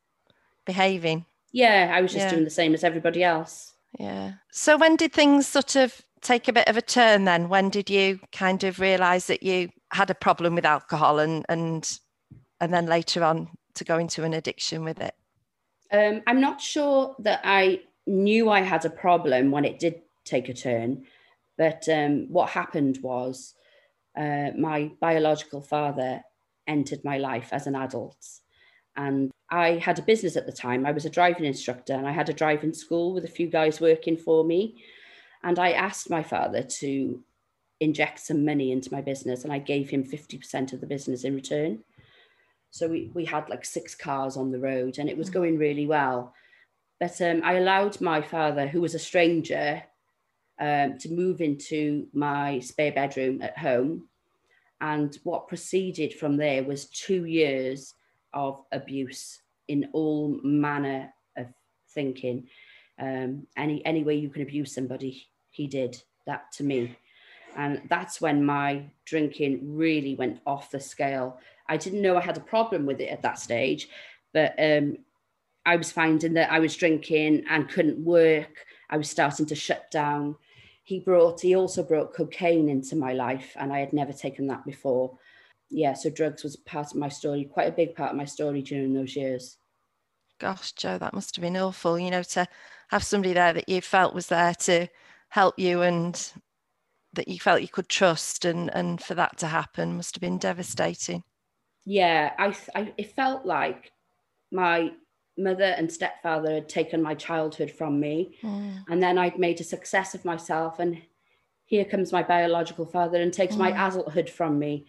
behaving. 0.64 1.24
Yeah, 1.52 1.92
I 1.94 2.00
was 2.00 2.12
just 2.12 2.26
Yeah. 2.26 2.30
doing 2.30 2.44
the 2.44 2.50
same 2.50 2.74
as 2.74 2.84
everybody 2.84 3.22
else. 3.22 3.74
Yeah. 3.98 4.34
So 4.50 4.76
when 4.76 4.96
did 4.96 5.12
things 5.12 5.46
sort 5.46 5.76
of 5.76 6.02
take 6.20 6.46
a 6.48 6.52
bit 6.52 6.68
of 6.68 6.76
a 6.76 6.82
turn 6.82 7.24
then? 7.24 7.48
When 7.48 7.70
did 7.70 7.90
you 7.90 8.20
kind 8.32 8.64
of 8.64 8.80
realize 8.80 9.26
that 9.26 9.42
you 9.42 9.70
had 9.92 10.10
a 10.10 10.14
problem 10.14 10.54
with 10.54 10.64
alcohol 10.64 11.18
and 11.18 11.44
and 11.48 11.98
and 12.60 12.72
then 12.72 12.86
later 12.86 13.24
on 13.24 13.48
to 13.74 13.84
go 13.84 13.98
into 13.98 14.24
an 14.24 14.34
addiction 14.34 14.84
with 14.84 15.00
it? 15.00 15.14
Um, 15.92 16.22
I'm 16.26 16.40
not 16.40 16.60
sure 16.60 17.14
that 17.20 17.40
I 17.44 17.80
knew 18.06 18.50
I 18.50 18.60
had 18.60 18.84
a 18.84 18.90
problem 18.90 19.50
when 19.50 19.64
it 19.64 19.78
did 19.78 20.02
take 20.24 20.48
a 20.48 20.54
turn, 20.54 21.04
but 21.56 21.88
um, 21.88 22.26
what 22.28 22.50
happened 22.50 22.98
was 23.02 23.54
uh, 24.16 24.50
my 24.58 24.90
biological 25.00 25.60
father 25.60 26.22
entered 26.66 27.04
my 27.04 27.18
life 27.18 27.48
as 27.52 27.66
an 27.66 27.74
adult. 27.74 28.16
And 28.96 29.30
I 29.50 29.74
had 29.76 29.98
a 29.98 30.02
business 30.02 30.36
at 30.36 30.46
the 30.46 30.52
time. 30.52 30.84
I 30.84 30.92
was 30.92 31.04
a 31.04 31.10
driving 31.10 31.44
instructor 31.44 31.94
and 31.94 32.06
I 32.06 32.10
had 32.10 32.28
a 32.28 32.34
driving 32.34 32.74
school 32.74 33.14
with 33.14 33.24
a 33.24 33.28
few 33.28 33.46
guys 33.48 33.80
working 33.80 34.16
for 34.16 34.44
me. 34.44 34.82
And 35.42 35.58
I 35.58 35.70
asked 35.70 36.10
my 36.10 36.22
father 36.22 36.62
to 36.62 37.22
inject 37.80 38.20
some 38.20 38.44
money 38.44 38.72
into 38.72 38.92
my 38.92 39.00
business 39.00 39.44
and 39.44 39.52
I 39.52 39.58
gave 39.58 39.88
him 39.88 40.04
50% 40.04 40.72
of 40.72 40.80
the 40.80 40.86
business 40.86 41.24
in 41.24 41.34
return. 41.34 41.80
So 42.70 42.88
we, 42.88 43.10
we 43.14 43.24
had 43.24 43.48
like 43.48 43.64
six 43.64 43.94
cars 43.94 44.36
on 44.36 44.50
the 44.50 44.58
road 44.58 44.98
and 44.98 45.08
it 45.08 45.16
was 45.16 45.30
going 45.30 45.58
really 45.58 45.86
well. 45.86 46.34
But 47.00 47.20
um, 47.20 47.42
I 47.44 47.54
allowed 47.54 48.00
my 48.00 48.20
father, 48.20 48.66
who 48.66 48.80
was 48.80 48.94
a 48.94 48.98
stranger, 48.98 49.82
um, 50.60 50.98
to 50.98 51.12
move 51.12 51.40
into 51.40 52.08
my 52.12 52.58
spare 52.58 52.92
bedroom 52.92 53.40
at 53.42 53.56
home. 53.56 54.08
And 54.80 55.16
what 55.22 55.48
proceeded 55.48 56.14
from 56.14 56.36
there 56.36 56.64
was 56.64 56.86
two 56.86 57.24
years 57.24 57.94
of 58.32 58.64
abuse 58.72 59.40
in 59.68 59.88
all 59.92 60.40
manner 60.42 61.12
of 61.36 61.46
thinking. 61.94 62.48
Um, 63.00 63.46
any 63.56 63.84
any 63.86 64.02
way 64.02 64.16
you 64.16 64.28
can 64.28 64.42
abuse 64.42 64.74
somebody, 64.74 65.26
he 65.50 65.66
did 65.68 66.00
that 66.26 66.50
to 66.52 66.64
me. 66.64 66.96
And 67.58 67.82
that's 67.90 68.20
when 68.20 68.44
my 68.44 68.84
drinking 69.04 69.76
really 69.76 70.14
went 70.14 70.40
off 70.46 70.70
the 70.70 70.78
scale. 70.78 71.40
I 71.68 71.76
didn't 71.76 72.02
know 72.02 72.16
I 72.16 72.20
had 72.20 72.36
a 72.36 72.40
problem 72.40 72.86
with 72.86 73.00
it 73.00 73.10
at 73.10 73.22
that 73.22 73.40
stage, 73.40 73.88
but 74.32 74.54
um, 74.58 74.98
I 75.66 75.74
was 75.74 75.90
finding 75.90 76.34
that 76.34 76.52
I 76.52 76.60
was 76.60 76.76
drinking 76.76 77.44
and 77.50 77.68
couldn't 77.68 77.98
work. 77.98 78.64
I 78.90 78.96
was 78.96 79.10
starting 79.10 79.44
to 79.46 79.56
shut 79.56 79.90
down. 79.90 80.36
He 80.84 81.00
brought, 81.00 81.40
he 81.40 81.56
also 81.56 81.82
brought 81.82 82.14
cocaine 82.14 82.68
into 82.68 82.94
my 82.94 83.12
life, 83.12 83.56
and 83.58 83.72
I 83.72 83.80
had 83.80 83.92
never 83.92 84.12
taken 84.12 84.46
that 84.46 84.64
before. 84.64 85.18
Yeah, 85.68 85.94
so 85.94 86.10
drugs 86.10 86.44
was 86.44 86.54
part 86.54 86.92
of 86.92 86.96
my 86.96 87.08
story, 87.08 87.44
quite 87.44 87.68
a 87.68 87.76
big 87.76 87.96
part 87.96 88.12
of 88.12 88.16
my 88.16 88.24
story 88.24 88.62
during 88.62 88.94
those 88.94 89.16
years. 89.16 89.58
Gosh, 90.38 90.72
Jo, 90.72 90.96
that 90.98 91.12
must 91.12 91.34
have 91.34 91.42
been 91.42 91.56
awful, 91.56 91.98
you 91.98 92.12
know, 92.12 92.22
to 92.22 92.46
have 92.90 93.02
somebody 93.02 93.34
there 93.34 93.52
that 93.52 93.68
you 93.68 93.80
felt 93.80 94.14
was 94.14 94.28
there 94.28 94.54
to 94.54 94.86
help 95.28 95.58
you 95.58 95.82
and 95.82 96.32
that 97.18 97.28
you 97.28 97.38
felt 97.38 97.60
you 97.60 97.68
could 97.68 97.88
trust 97.88 98.44
and 98.44 98.70
and 98.74 99.02
for 99.02 99.14
that 99.14 99.36
to 99.38 99.46
happen 99.46 99.96
must 99.96 100.14
have 100.14 100.20
been 100.22 100.38
devastating. 100.38 101.22
yeah, 101.84 102.32
I, 102.38 102.56
I 102.74 102.92
it 102.96 103.14
felt 103.14 103.44
like 103.44 103.92
my 104.50 104.92
mother 105.36 105.64
and 105.64 105.90
stepfather 105.90 106.54
had 106.54 106.68
taken 106.68 107.02
my 107.02 107.14
childhood 107.14 107.70
from 107.70 108.00
me, 108.00 108.38
mm. 108.42 108.84
and 108.88 109.02
then 109.02 109.18
I'd 109.18 109.38
made 109.38 109.60
a 109.60 109.64
success 109.64 110.14
of 110.14 110.24
myself, 110.24 110.78
and 110.78 111.00
here 111.64 111.84
comes 111.84 112.12
my 112.12 112.22
biological 112.22 112.86
father 112.86 113.20
and 113.20 113.32
takes 113.32 113.56
my 113.56 113.72
mm. 113.72 113.88
adulthood 113.88 114.30
from 114.30 114.58
me. 114.58 114.86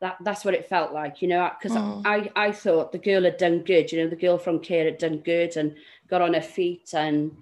That 0.00 0.16
that's 0.22 0.44
what 0.44 0.54
it 0.54 0.68
felt 0.68 0.92
like, 0.92 1.22
you 1.22 1.28
know, 1.28 1.50
because 1.58 1.76
mm. 1.76 2.02
I 2.04 2.30
I 2.36 2.52
thought 2.52 2.92
the 2.92 2.98
girl 2.98 3.24
had 3.24 3.38
done 3.38 3.60
good, 3.60 3.92
you 3.92 4.02
know, 4.02 4.10
the 4.10 4.16
girl 4.16 4.38
from 4.38 4.60
care 4.60 4.84
had 4.84 4.98
done 4.98 5.18
good 5.18 5.56
and 5.56 5.74
got 6.08 6.22
on 6.22 6.34
her 6.34 6.42
feet 6.42 6.94
and 6.94 7.36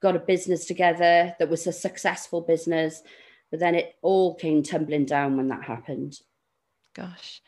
got 0.00 0.16
a 0.16 0.20
business 0.20 0.66
together 0.66 1.34
that 1.38 1.48
was 1.48 1.66
a 1.66 1.72
successful 1.72 2.40
business, 2.40 3.02
but 3.54 3.60
then 3.60 3.76
it 3.76 3.94
all 4.02 4.34
came 4.34 4.64
tumbling 4.64 5.04
down 5.04 5.36
when 5.36 5.46
that 5.46 5.62
happened. 5.62 6.18
Gosh. 6.92 7.40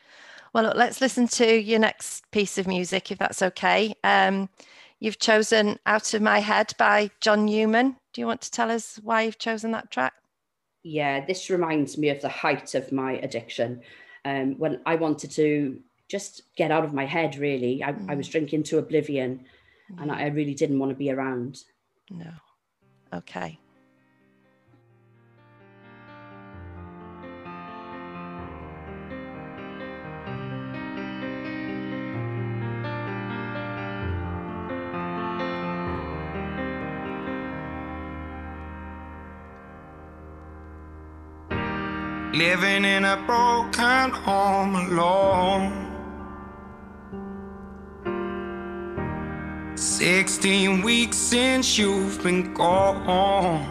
Well, 0.53 0.63
look, 0.63 0.75
let's 0.75 1.01
listen 1.01 1.27
to 1.27 1.61
your 1.61 1.79
next 1.79 2.31
piece 2.31 2.57
of 2.57 2.65
music, 2.65 3.11
if 3.11 3.17
that's 3.17 3.41
okay. 3.41 3.93
Um, 4.05 4.47
you've 5.01 5.19
chosen 5.19 5.77
Out 5.85 6.13
of 6.13 6.21
My 6.21 6.39
Head 6.39 6.71
by 6.77 7.11
John 7.19 7.43
Newman. 7.43 7.97
Do 8.13 8.21
you 8.21 8.27
want 8.27 8.39
to 8.41 8.51
tell 8.51 8.71
us 8.71 9.01
why 9.03 9.23
you've 9.23 9.37
chosen 9.37 9.71
that 9.71 9.91
track? 9.91 10.13
yeah, 10.87 11.25
this 11.25 11.49
reminds 11.49 11.97
me 11.97 12.09
of 12.09 12.21
the 12.21 12.29
height 12.29 12.73
of 12.73 12.91
my 12.93 13.13
addiction. 13.17 13.81
Um, 14.23 14.57
when 14.57 14.79
I 14.85 14.95
wanted 14.95 15.31
to 15.31 15.79
just 16.07 16.43
get 16.55 16.71
out 16.71 16.85
of 16.85 16.93
my 16.93 17.05
head, 17.05 17.37
really, 17.37 17.83
I, 17.83 17.93
I 18.07 18.15
was 18.15 18.29
drinking 18.29 18.63
to 18.63 18.77
oblivion 18.77 19.45
and 19.99 20.11
I 20.11 20.27
really 20.27 20.53
didn't 20.53 20.79
want 20.79 20.91
to 20.91 20.95
be 20.95 21.11
around. 21.11 21.63
No. 22.09 22.31
Okay. 23.13 23.59
Living 42.49 42.85
in 42.85 43.03
a 43.03 43.17
broken 43.25 44.09
home 44.09 44.75
alone. 44.75 45.73
16 49.75 50.81
weeks 50.81 51.17
since 51.17 51.77
you've 51.77 52.23
been 52.23 52.53
gone. 52.53 53.65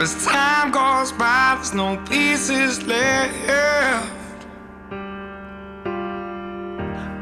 As 0.00 0.24
time 0.24 0.70
goes 0.70 1.10
by, 1.10 1.54
there's 1.56 1.74
no 1.74 1.96
pieces 2.08 2.86
left. 2.86 4.46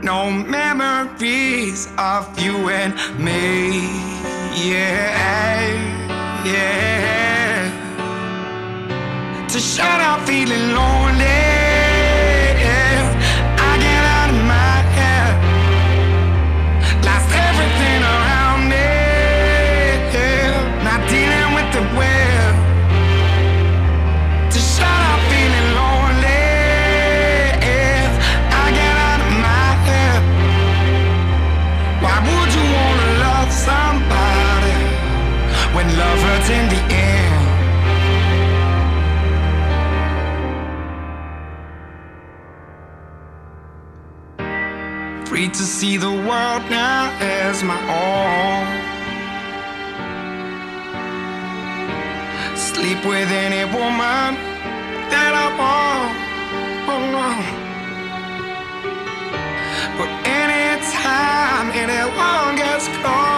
No 0.04 0.30
memories 0.30 1.88
of 1.96 2.38
you 2.38 2.68
and 2.68 2.92
me. 3.18 3.88
Yeah, 4.68 6.44
yeah 6.44 7.41
to 9.52 9.60
shut 9.60 10.00
up 10.00 10.26
feeling 10.26 10.72
lonely. 10.72 11.51
To 45.52 45.64
see 45.64 45.96
the 45.98 46.10
world 46.10 46.64
now 46.70 47.12
as 47.20 47.62
my 47.62 47.76
own. 47.76 48.66
Sleep 52.56 53.04
with 53.04 53.30
any 53.30 53.64
woman 53.66 54.34
that 55.12 55.32
I 55.44 55.48
want. 55.60 56.16
Oh 56.88 57.02
no. 57.16 57.28
But 59.98 60.10
anytime 60.26 61.70
anyone 61.76 62.56
gets 62.56 62.88
close, 62.98 63.31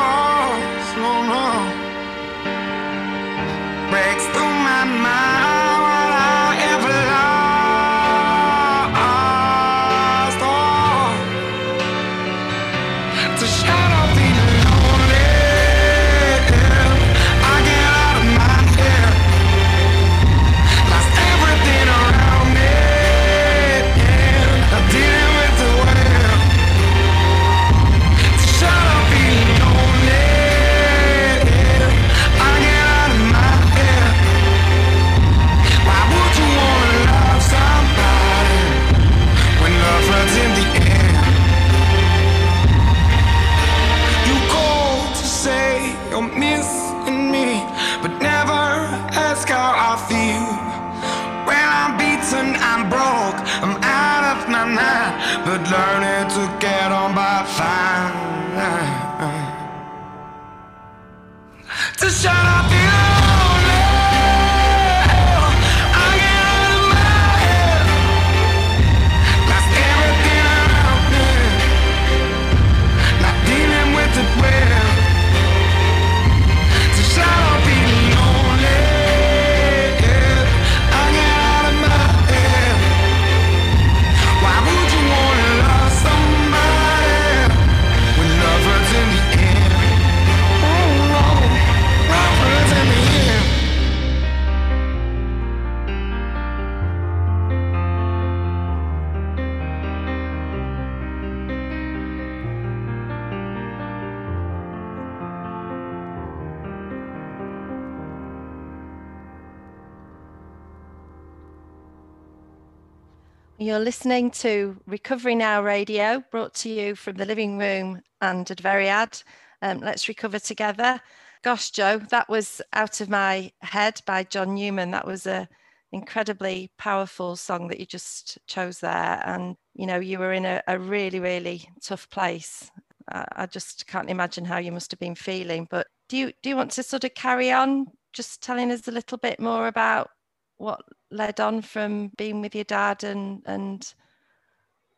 You're 113.64 113.79
listening 113.79 114.31
to 114.33 114.77
Recovery 114.87 115.35
Now 115.35 115.62
Radio, 115.62 116.22
brought 116.31 116.53
to 116.57 116.68
you 116.68 116.94
from 116.94 117.16
the 117.16 117.24
living 117.24 117.57
room 117.57 118.03
and 118.20 118.46
Adferiad. 118.46 119.22
Um, 119.62 119.79
let's 119.79 120.07
recover 120.07 120.38
together. 120.38 121.00
Gosh, 121.42 121.70
Jo, 121.70 121.96
that 122.11 122.29
was 122.29 122.61
Out 122.74 123.00
of 123.00 123.09
My 123.09 123.50
Head 123.62 124.03
by 124.07 124.24
John 124.24 124.55
Newman. 124.55 124.90
That 124.90 125.07
was 125.07 125.27
a 125.27 125.48
incredibly 125.92 126.72
powerful 126.77 127.37
song 127.37 127.68
that 127.68 127.81
you 127.81 127.87
just 127.87 128.37
chose 128.46 128.81
there. 128.81 129.22
And, 129.24 129.57
you 129.72 129.87
know, 129.87 129.98
you 129.98 130.18
were 130.18 130.35
in 130.35 130.44
a, 130.44 130.61
a 130.68 130.79
really, 130.79 131.18
really 131.18 131.66
tough 131.83 132.11
place. 132.11 132.70
I, 133.11 133.24
I 133.33 133.46
just 133.46 133.87
can't 133.87 134.11
imagine 134.11 134.44
how 134.44 134.59
you 134.59 134.72
must 134.72 134.90
have 134.90 135.00
been 135.00 135.14
feeling. 135.14 135.66
But 135.70 135.87
do 136.11 136.18
you 136.18 136.33
do 136.42 136.50
you 136.50 136.57
want 136.57 136.72
to 136.72 136.83
sort 136.83 137.05
of 137.05 137.14
carry 137.14 137.50
on 137.50 137.87
just 138.12 138.42
telling 138.42 138.70
us 138.70 138.87
a 138.88 138.92
little 138.92 139.16
bit 139.16 139.40
more 139.40 139.68
about 139.68 140.11
what 140.59 140.83
led 141.11 141.40
on 141.40 141.61
from 141.62 142.09
being 142.17 142.40
with 142.40 142.55
your 142.55 142.64
dad 142.64 143.05
and 143.05 143.43
and 143.47 143.95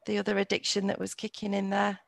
the 0.07 0.19
other 0.19 0.39
addiction 0.39 0.87
that 0.87 1.01
was 1.01 1.15
kicking 1.15 1.55
in 1.55 1.71
there 1.71 1.99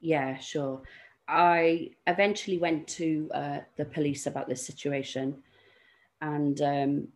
Yeah, 0.00 0.38
sure. 0.38 0.82
I 1.28 1.90
eventually 2.06 2.58
went 2.58 2.88
to 2.88 3.30
uh, 3.34 3.58
the 3.76 3.84
police 3.84 4.26
about 4.26 4.48
this 4.48 4.64
situation 4.64 5.42
and 6.22 6.60
um, 6.62 7.08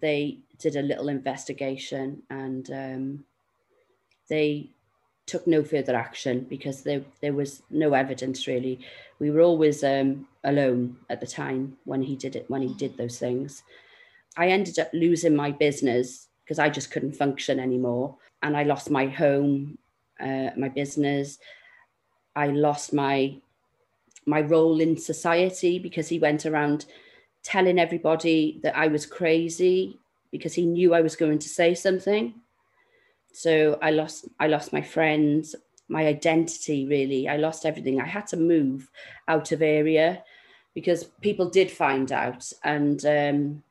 they 0.00 0.38
did 0.58 0.76
a 0.76 0.82
little 0.82 1.08
investigation 1.08 2.22
and 2.30 2.70
um, 2.70 3.24
they 4.28 4.70
took 5.26 5.46
no 5.46 5.62
further 5.62 5.94
action 5.94 6.46
because 6.48 6.82
there, 6.82 7.02
there 7.20 7.32
was 7.32 7.62
no 7.70 7.92
evidence 7.92 8.46
really. 8.46 8.80
We 9.18 9.30
were 9.30 9.42
always 9.42 9.82
um, 9.82 10.28
alone 10.44 10.96
at 11.10 11.20
the 11.20 11.26
time 11.26 11.76
when 11.84 12.02
he 12.02 12.16
did 12.16 12.36
it, 12.36 12.48
when 12.48 12.62
he 12.62 12.74
did 12.74 12.96
those 12.96 13.18
things. 13.18 13.62
I 14.38 14.48
ended 14.48 14.78
up 14.78 14.88
losing 14.92 15.34
my 15.34 15.50
business 15.50 16.28
because 16.44 16.60
I 16.60 16.70
just 16.70 16.92
couldn't 16.92 17.16
function 17.16 17.58
anymore. 17.58 18.16
And 18.42 18.56
I 18.56 18.62
lost 18.62 18.88
my 18.88 19.06
home, 19.06 19.78
uh, 20.20 20.50
my 20.56 20.68
business. 20.68 21.38
I 22.36 22.46
lost 22.46 22.94
my 22.94 23.36
my 24.26 24.40
role 24.42 24.80
in 24.80 24.96
society 24.96 25.78
because 25.78 26.08
he 26.08 26.18
went 26.18 26.46
around 26.46 26.84
telling 27.42 27.78
everybody 27.78 28.60
that 28.62 28.76
I 28.76 28.86
was 28.86 29.06
crazy 29.06 29.98
because 30.30 30.54
he 30.54 30.66
knew 30.66 30.94
I 30.94 31.00
was 31.00 31.16
going 31.16 31.38
to 31.38 31.48
say 31.48 31.74
something. 31.74 32.34
So 33.32 33.76
I 33.82 33.90
lost 33.90 34.28
I 34.38 34.46
lost 34.46 34.72
my 34.72 34.82
friends, 34.82 35.56
my 35.88 36.06
identity 36.06 36.86
really. 36.86 37.28
I 37.28 37.38
lost 37.38 37.66
everything. 37.66 38.00
I 38.00 38.06
had 38.06 38.28
to 38.28 38.36
move 38.36 38.88
out 39.26 39.50
of 39.50 39.62
area 39.62 40.22
because 40.74 41.04
people 41.22 41.50
did 41.50 41.72
find 41.72 42.12
out 42.12 42.52
and 42.62 43.04
um 43.04 43.62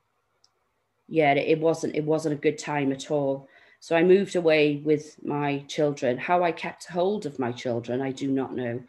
yeah, 1.07 1.33
it 1.33 1.59
wasn't 1.59 1.95
it 1.95 2.03
wasn't 2.03 2.35
a 2.35 2.41
good 2.41 2.57
time 2.57 2.91
at 2.91 3.11
all. 3.11 3.47
So 3.79 3.95
I 3.95 4.03
moved 4.03 4.35
away 4.35 4.81
with 4.83 5.17
my 5.23 5.59
children. 5.67 6.17
How 6.17 6.43
I 6.43 6.51
kept 6.51 6.87
hold 6.87 7.25
of 7.25 7.39
my 7.39 7.51
children, 7.51 8.01
I 8.01 8.11
do 8.11 8.27
not 8.27 8.55
know. 8.55 8.81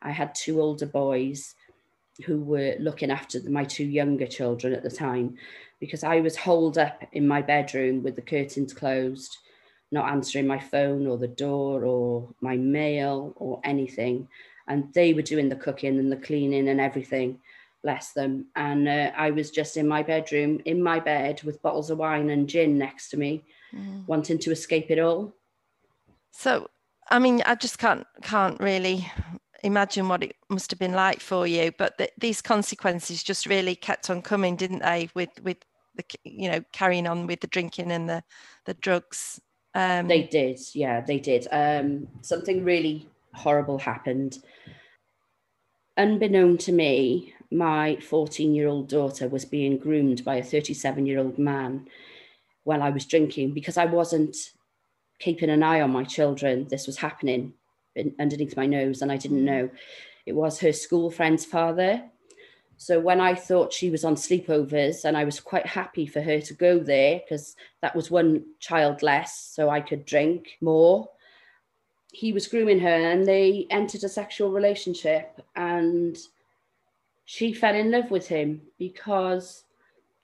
I 0.00 0.10
had 0.10 0.34
two 0.34 0.60
older 0.60 0.86
boys 0.86 1.54
who 2.24 2.40
were 2.40 2.74
looking 2.78 3.10
after 3.10 3.40
my 3.48 3.64
two 3.64 3.84
younger 3.84 4.26
children 4.26 4.72
at 4.72 4.82
the 4.82 4.90
time 4.90 5.36
because 5.80 6.02
I 6.02 6.20
was 6.20 6.36
holed 6.36 6.78
up 6.78 7.02
in 7.12 7.28
my 7.28 7.42
bedroom 7.42 8.02
with 8.02 8.16
the 8.16 8.22
curtains 8.22 8.72
closed, 8.72 9.36
not 9.92 10.10
answering 10.10 10.46
my 10.46 10.58
phone 10.58 11.06
or 11.06 11.16
the 11.16 11.28
door 11.28 11.84
or 11.84 12.28
my 12.40 12.56
mail 12.56 13.32
or 13.36 13.60
anything. 13.64 14.28
And 14.66 14.92
they 14.94 15.14
were 15.14 15.22
doing 15.22 15.48
the 15.48 15.56
cooking 15.56 15.98
and 15.98 16.10
the 16.10 16.16
cleaning 16.16 16.68
and 16.68 16.80
everything, 16.80 17.40
bless 17.82 18.12
them. 18.12 18.46
And 18.56 18.88
uh, 18.88 19.12
I 19.16 19.30
was 19.30 19.50
just 19.50 19.76
in 19.76 19.86
my 19.86 20.02
bedroom, 20.02 20.60
in 20.64 20.82
my 20.82 21.00
bed 21.00 21.42
with 21.42 21.62
bottles 21.62 21.90
of 21.90 21.98
wine 21.98 22.30
and 22.30 22.48
gin 22.48 22.78
next 22.78 23.10
to 23.10 23.16
me, 23.16 23.44
wanting 24.06 24.38
to 24.38 24.50
escape 24.50 24.90
it 24.90 24.98
all. 24.98 25.34
so 26.30 26.68
i 27.10 27.18
mean 27.18 27.42
i 27.46 27.54
just 27.54 27.78
can't 27.78 28.06
can't 28.22 28.60
really 28.60 29.10
imagine 29.64 30.08
what 30.08 30.22
it 30.22 30.36
must 30.50 30.70
have 30.70 30.78
been 30.78 30.92
like 30.92 31.20
for 31.20 31.46
you 31.46 31.72
but 31.78 31.96
th- 31.98 32.12
these 32.18 32.42
consequences 32.42 33.22
just 33.22 33.46
really 33.46 33.74
kept 33.74 34.10
on 34.10 34.20
coming 34.22 34.54
didn't 34.56 34.80
they 34.80 35.08
with 35.14 35.30
with 35.42 35.56
the 35.96 36.04
you 36.24 36.50
know 36.50 36.62
carrying 36.72 37.06
on 37.06 37.26
with 37.26 37.40
the 37.40 37.46
drinking 37.46 37.90
and 37.90 38.08
the 38.08 38.22
the 38.66 38.74
drugs 38.74 39.40
um 39.74 40.06
They 40.08 40.24
did, 40.24 40.58
yeah, 40.74 41.00
they 41.00 41.18
did. 41.18 41.48
Um, 41.50 42.08
something 42.20 42.64
really 42.64 43.08
horrible 43.34 43.78
happened. 43.78 44.38
Unbeknown 45.96 46.58
to 46.58 46.72
me, 46.72 47.34
my 47.50 47.96
14 47.96 48.54
year 48.54 48.68
old 48.68 48.88
daughter 48.88 49.28
was 49.28 49.44
being 49.44 49.78
groomed 49.78 50.24
by 50.24 50.36
a 50.36 50.44
37 50.44 51.06
year 51.06 51.18
old 51.18 51.38
man 51.38 51.88
while 52.64 52.82
I 52.82 52.90
was 52.90 53.06
drinking 53.06 53.54
because 53.54 53.78
I 53.78 53.86
wasn't 53.86 54.36
keeping 55.18 55.50
an 55.50 55.62
eye 55.62 55.80
on 55.80 55.90
my 55.90 56.04
children. 56.04 56.68
This 56.68 56.86
was 56.86 56.98
happening 56.98 57.54
in- 57.96 58.14
underneath 58.20 58.56
my 58.56 58.66
nose, 58.66 59.02
and 59.02 59.10
I 59.10 59.16
didn't 59.16 59.40
mm. 59.40 59.50
know. 59.52 59.70
It 60.26 60.34
was 60.34 60.60
her 60.60 60.72
school 60.72 61.10
friend's 61.10 61.44
father. 61.44 62.04
So 62.76 63.00
when 63.00 63.20
I 63.20 63.34
thought 63.34 63.72
she 63.72 63.90
was 63.90 64.04
on 64.04 64.14
sleepovers, 64.14 65.04
and 65.04 65.16
I 65.16 65.24
was 65.24 65.40
quite 65.40 65.66
happy 65.66 66.06
for 66.06 66.20
her 66.20 66.40
to 66.40 66.54
go 66.54 66.78
there 66.78 67.20
because 67.20 67.56
that 67.80 67.96
was 67.96 68.10
one 68.10 68.44
child 68.60 69.02
less, 69.02 69.34
so 69.36 69.70
I 69.70 69.80
could 69.80 70.04
drink 70.04 70.58
more. 70.60 71.08
he 72.12 72.32
was 72.32 72.48
grooming 72.48 72.80
her 72.80 72.88
and 72.88 73.26
they 73.26 73.66
entered 73.70 74.02
a 74.02 74.08
sexual 74.08 74.50
relationship 74.50 75.42
and 75.56 76.16
she 77.30 77.52
fell 77.52 77.74
in 77.74 77.90
love 77.90 78.10
with 78.10 78.28
him 78.28 78.62
because 78.78 79.64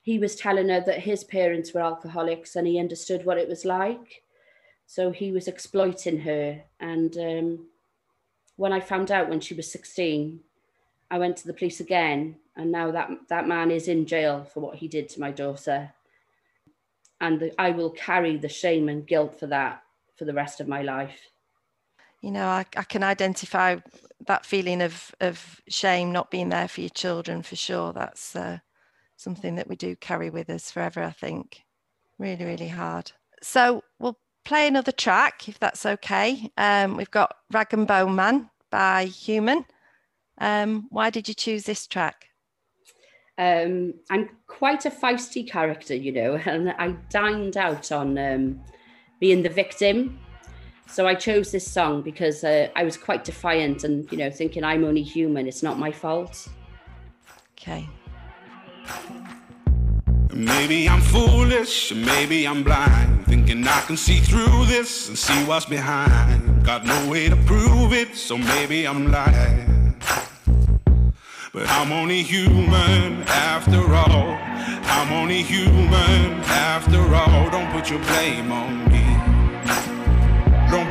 he 0.01 0.17
was 0.17 0.35
telling 0.35 0.69
her 0.69 0.81
that 0.81 1.01
his 1.01 1.23
parents 1.23 1.71
were 1.71 1.81
alcoholics 1.81 2.55
and 2.55 2.65
he 2.65 2.79
understood 2.79 3.23
what 3.23 3.37
it 3.37 3.47
was 3.47 3.63
like. 3.63 4.23
So 4.87 5.11
he 5.11 5.31
was 5.31 5.47
exploiting 5.47 6.21
her. 6.21 6.63
And 6.79 7.15
um, 7.17 7.67
when 8.55 8.73
i 8.73 8.79
found 8.79 9.11
out 9.11 9.29
when 9.29 9.39
she 9.39 9.53
was 9.53 9.71
16 9.71 10.39
i 11.11 11.17
went 11.19 11.37
to 11.37 11.45
the 11.45 11.53
police 11.53 11.79
again 11.79 12.37
and 12.55 12.71
now 12.71 12.89
that 12.89 13.09
that 13.27 13.47
man 13.47 13.69
is 13.69 13.87
in 13.87 14.05
jail 14.05 14.43
for 14.43 14.61
what 14.61 14.77
he 14.77 14.87
did 14.87 15.09
to 15.09 15.19
my 15.19 15.29
daughter. 15.29 15.91
And 17.21 17.39
the, 17.39 17.61
i 17.61 17.69
will 17.69 17.91
carry 17.91 18.35
the 18.35 18.49
shame 18.49 18.89
and 18.89 19.05
guilt 19.05 19.39
for 19.39 19.45
that 19.47 19.83
for 20.15 20.25
the 20.25 20.33
rest 20.33 20.59
of 20.59 20.67
my 20.67 20.81
life 20.81 21.29
you 22.25 22.31
know 22.31 22.47
I, 22.47 22.65
I 22.75 22.83
can 22.83 23.03
identify 23.03 23.77
that 24.25 24.47
feeling 24.47 24.81
of 24.81 25.13
of 25.21 25.61
shame 25.67 26.11
not 26.11 26.31
being 26.31 26.49
there 26.49 26.67
for 26.67 26.81
your 26.81 26.89
children 26.89 27.43
for 27.43 27.55
sure. 27.55 27.93
That's 27.93 28.35
uh, 28.35 28.57
something 29.15 29.55
that 29.55 29.67
we 29.67 29.75
do 29.75 29.95
carry 29.95 30.29
with 30.31 30.49
us 30.49 30.71
forever 30.71 31.03
i 31.03 31.11
think. 31.11 31.61
Really 32.17 32.43
really 32.43 32.69
hard. 32.69 33.11
So 33.43 33.83
we'll 33.99 34.17
play 34.43 34.67
another 34.67 34.91
track 34.91 35.47
if 35.47 35.59
that's 35.59 35.85
okay. 35.85 36.49
Um, 36.57 36.97
we've 36.97 37.11
got 37.11 37.35
rag 37.53 37.73
and 37.73 37.85
bone 37.85 38.15
man 38.15 38.49
by 38.71 39.05
human. 39.05 39.65
Um, 40.39 40.87
why 40.89 41.11
did 41.11 41.27
you 41.27 41.35
choose 41.35 41.65
this 41.65 41.85
track? 41.85 42.29
Um, 43.37 43.93
I'm 44.09 44.29
quite 44.47 44.85
a 44.85 44.89
feisty 44.89 45.47
character, 45.47 45.93
you 45.93 46.11
know, 46.11 46.35
and 46.45 46.71
I 46.71 46.95
dined 47.09 47.55
out 47.55 47.91
on 47.91 48.17
um, 48.17 48.61
being 49.19 49.43
the 49.43 49.49
victim. 49.49 50.19
So 50.87 51.07
I 51.07 51.15
chose 51.15 51.51
this 51.51 51.69
song 51.69 52.01
because 52.01 52.43
uh, 52.43 52.69
I 52.75 52.83
was 52.83 52.97
quite 52.97 53.23
defiant 53.23 53.83
and, 53.83 54.09
you 54.11 54.17
know, 54.17 54.29
thinking 54.29 54.63
I'm 54.63 54.83
only 54.83 55.03
human, 55.03 55.47
it's 55.47 55.63
not 55.63 55.77
my 55.77 55.91
fault. 55.91 56.47
okay 57.57 57.89
Maybe 60.35 60.89
I'm 60.89 60.99
foolish, 60.99 61.93
maybe 61.93 62.45
I'm 62.45 62.61
blind. 62.61 63.25
Thinking 63.25 63.65
I 63.65 63.79
can 63.81 63.95
see 63.95 64.19
through 64.19 64.65
this 64.65 65.07
and 65.07 65.17
see 65.17 65.43
what's 65.45 65.65
behind. 65.65 66.65
Got 66.65 66.85
no 66.85 67.09
way 67.09 67.29
to 67.29 67.37
prove 67.37 67.93
it, 67.93 68.17
so 68.17 68.37
maybe 68.37 68.85
I'm 68.85 69.09
lying. 69.11 69.95
But 71.53 71.69
I'm 71.69 71.93
only 71.93 72.21
human 72.21 73.23
after 73.29 73.79
all. 73.95 74.37
I'm 74.97 75.13
only 75.13 75.41
human 75.41 76.43
after 76.51 76.99
all. 77.15 77.49
Don't 77.49 77.71
put 77.71 77.89
your 77.89 77.99
blame 77.99 78.51
on 78.51 78.91
me. 78.91 79.14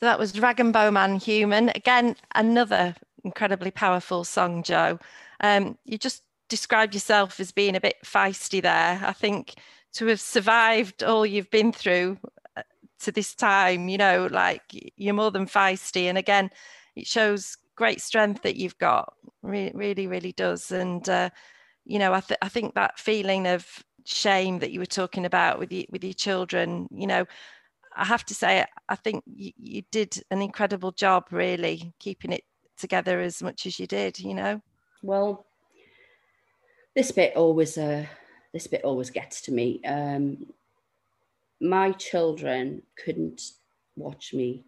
So 0.00 0.06
that 0.06 0.18
was 0.18 0.40
Rag 0.40 0.58
and 0.60 0.72
Bone 0.72 0.94
Man 0.94 1.16
Human. 1.16 1.68
Again, 1.74 2.16
another 2.34 2.94
incredibly 3.22 3.70
powerful 3.70 4.24
song, 4.24 4.62
Jo. 4.62 4.98
Um, 5.40 5.76
you 5.84 5.98
just 5.98 6.22
described 6.48 6.94
yourself 6.94 7.38
as 7.38 7.52
being 7.52 7.76
a 7.76 7.80
bit 7.82 7.96
feisty 8.02 8.62
there. 8.62 8.98
I 9.04 9.12
think 9.12 9.56
to 9.94 10.06
have 10.06 10.20
survived 10.20 11.02
all 11.02 11.26
you've 11.26 11.50
been 11.50 11.70
through 11.70 12.18
uh, 12.56 12.62
to 13.00 13.12
this 13.12 13.34
time, 13.34 13.90
you 13.90 13.98
know, 13.98 14.26
like 14.30 14.62
you're 14.96 15.12
more 15.12 15.30
than 15.30 15.44
feisty. 15.44 16.04
And 16.04 16.16
again, 16.16 16.48
it 16.96 17.06
shows 17.06 17.58
great 17.76 18.00
strength 18.00 18.40
that 18.40 18.56
you've 18.56 18.78
got. 18.78 19.12
Re- 19.42 19.72
really, 19.74 20.06
really 20.06 20.32
does. 20.32 20.70
And 20.70 21.06
uh, 21.10 21.28
you 21.84 21.98
know, 21.98 22.14
I, 22.14 22.20
th- 22.20 22.38
I 22.40 22.48
think 22.48 22.74
that 22.74 22.98
feeling 22.98 23.46
of 23.46 23.84
shame 24.06 24.60
that 24.60 24.70
you 24.70 24.80
were 24.80 24.86
talking 24.86 25.26
about 25.26 25.58
with 25.58 25.70
with 25.90 26.02
your 26.02 26.14
children, 26.14 26.88
you 26.90 27.06
know, 27.06 27.26
I 27.96 28.04
have 28.04 28.24
to 28.26 28.34
say, 28.34 28.64
I 28.88 28.94
think 28.94 29.24
you, 29.26 29.52
you 29.58 29.82
did 29.90 30.22
an 30.30 30.42
incredible 30.42 30.92
job, 30.92 31.26
really 31.30 31.92
keeping 31.98 32.32
it 32.32 32.44
together 32.76 33.20
as 33.20 33.42
much 33.42 33.66
as 33.66 33.78
you 33.78 33.86
did. 33.86 34.18
You 34.18 34.34
know, 34.34 34.60
Well, 35.02 35.46
this 36.94 37.12
bit 37.12 37.36
always 37.36 37.78
uh, 37.78 38.06
this 38.52 38.66
bit 38.66 38.84
always 38.84 39.10
gets 39.10 39.40
to 39.42 39.52
me. 39.52 39.80
Um, 39.84 40.46
my 41.60 41.92
children 41.92 42.82
couldn't 42.96 43.52
watch 43.96 44.32
me 44.32 44.64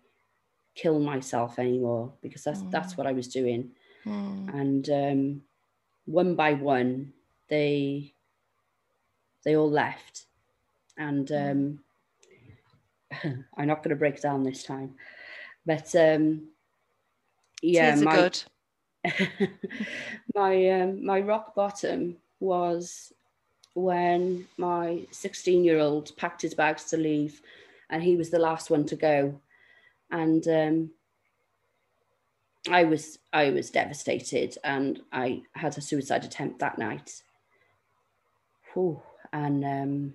kill 0.74 0.98
myself 0.98 1.58
anymore 1.58 2.12
because 2.22 2.44
that's 2.44 2.62
that's 2.70 2.96
what 2.96 3.06
I 3.06 3.12
was 3.12 3.28
doing. 3.28 3.70
Mm. 4.04 4.54
And 4.54 4.90
um, 4.90 5.42
one 6.06 6.34
by 6.34 6.54
one, 6.54 7.12
they 7.48 8.14
they 9.44 9.56
all 9.56 9.70
left, 9.70 10.24
and 10.96 11.30
um, 11.32 11.78
I'm 13.56 13.66
not 13.66 13.82
going 13.82 13.90
to 13.90 13.96
break 13.96 14.20
down 14.20 14.42
this 14.42 14.64
time, 14.64 14.94
but 15.66 15.94
um, 15.94 16.48
yeah, 17.62 17.94
Tears 17.94 18.02
my 18.02 18.16
good. 18.16 18.42
my 20.34 20.70
um, 20.70 21.04
my 21.04 21.20
rock 21.20 21.54
bottom 21.54 22.16
was 22.40 23.12
when 23.74 24.46
my 24.58 25.06
16 25.10 25.64
year 25.64 25.78
old 25.78 26.14
packed 26.16 26.42
his 26.42 26.54
bags 26.54 26.84
to 26.84 26.96
leave 26.96 27.40
and 27.90 28.02
he 28.02 28.16
was 28.16 28.30
the 28.30 28.38
last 28.38 28.70
one 28.70 28.84
to 28.84 28.96
go 28.96 29.40
and 30.10 30.46
um, 30.48 30.90
i 32.70 32.84
was 32.84 33.18
i 33.32 33.50
was 33.50 33.70
devastated 33.70 34.56
and 34.62 35.00
i 35.12 35.42
had 35.54 35.76
a 35.78 35.80
suicide 35.80 36.24
attempt 36.24 36.58
that 36.58 36.78
night 36.78 37.22
Whew. 38.74 39.00
and 39.32 39.64
um, 39.64 40.14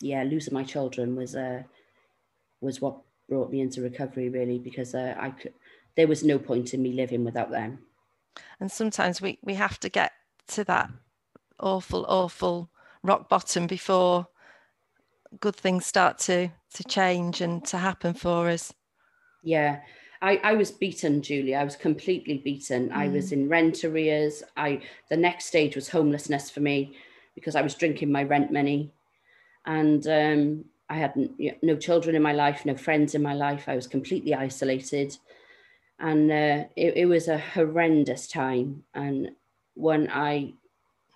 yeah 0.00 0.22
losing 0.22 0.54
my 0.54 0.64
children 0.64 1.16
was 1.16 1.34
uh, 1.34 1.62
was 2.60 2.80
what 2.80 2.98
brought 3.28 3.50
me 3.50 3.60
into 3.60 3.82
recovery 3.82 4.28
really 4.28 4.58
because 4.58 4.94
uh, 4.94 5.14
i 5.18 5.30
could 5.30 5.52
there 5.96 6.08
was 6.08 6.24
no 6.24 6.38
point 6.38 6.72
in 6.74 6.82
me 6.82 6.92
living 6.92 7.24
without 7.24 7.50
them 7.50 7.78
And 8.60 8.70
sometimes 8.70 9.20
we, 9.20 9.38
we 9.42 9.54
have 9.54 9.78
to 9.80 9.88
get 9.88 10.12
to 10.48 10.64
that 10.64 10.90
awful, 11.60 12.04
awful 12.08 12.70
rock 13.02 13.28
bottom 13.28 13.66
before 13.66 14.28
good 15.40 15.56
things 15.56 15.86
start 15.86 16.18
to 16.18 16.50
to 16.74 16.84
change 16.84 17.40
and 17.40 17.64
to 17.64 17.78
happen 17.78 18.12
for 18.14 18.48
us. 18.48 18.74
Yeah, 19.42 19.80
I, 20.20 20.40
I 20.42 20.54
was 20.54 20.70
beaten, 20.70 21.22
Julie. 21.22 21.54
I 21.54 21.64
was 21.64 21.76
completely 21.76 22.38
beaten. 22.38 22.92
I 22.92 23.08
was 23.08 23.32
in 23.32 23.48
rent 23.48 23.84
arrears. 23.84 24.42
I 24.56 24.82
the 25.08 25.16
next 25.16 25.46
stage 25.46 25.76
was 25.76 25.88
homelessness 25.88 26.50
for 26.50 26.60
me 26.60 26.96
because 27.34 27.56
I 27.56 27.62
was 27.62 27.74
drinking 27.74 28.12
my 28.12 28.24
rent 28.24 28.52
money, 28.52 28.92
and 29.68 30.06
um, 30.08 30.64
I 30.90 30.96
had 30.96 31.12
no 31.62 31.76
children 31.76 32.16
in 32.16 32.22
my 32.22 32.32
life, 32.32 32.64
no 32.64 32.74
friends 32.74 33.14
in 33.14 33.22
my 33.22 33.34
life. 33.34 33.68
I 33.68 33.76
was 33.76 33.86
completely 33.86 34.34
isolated, 34.34 35.16
and 36.00 36.30
uh, 36.32 36.64
it, 36.74 36.96
it 36.96 37.06
was 37.06 37.28
a 37.28 37.38
horrendous 37.38 38.26
time. 38.26 38.82
And 38.94 39.30
when 39.74 40.10
I 40.10 40.54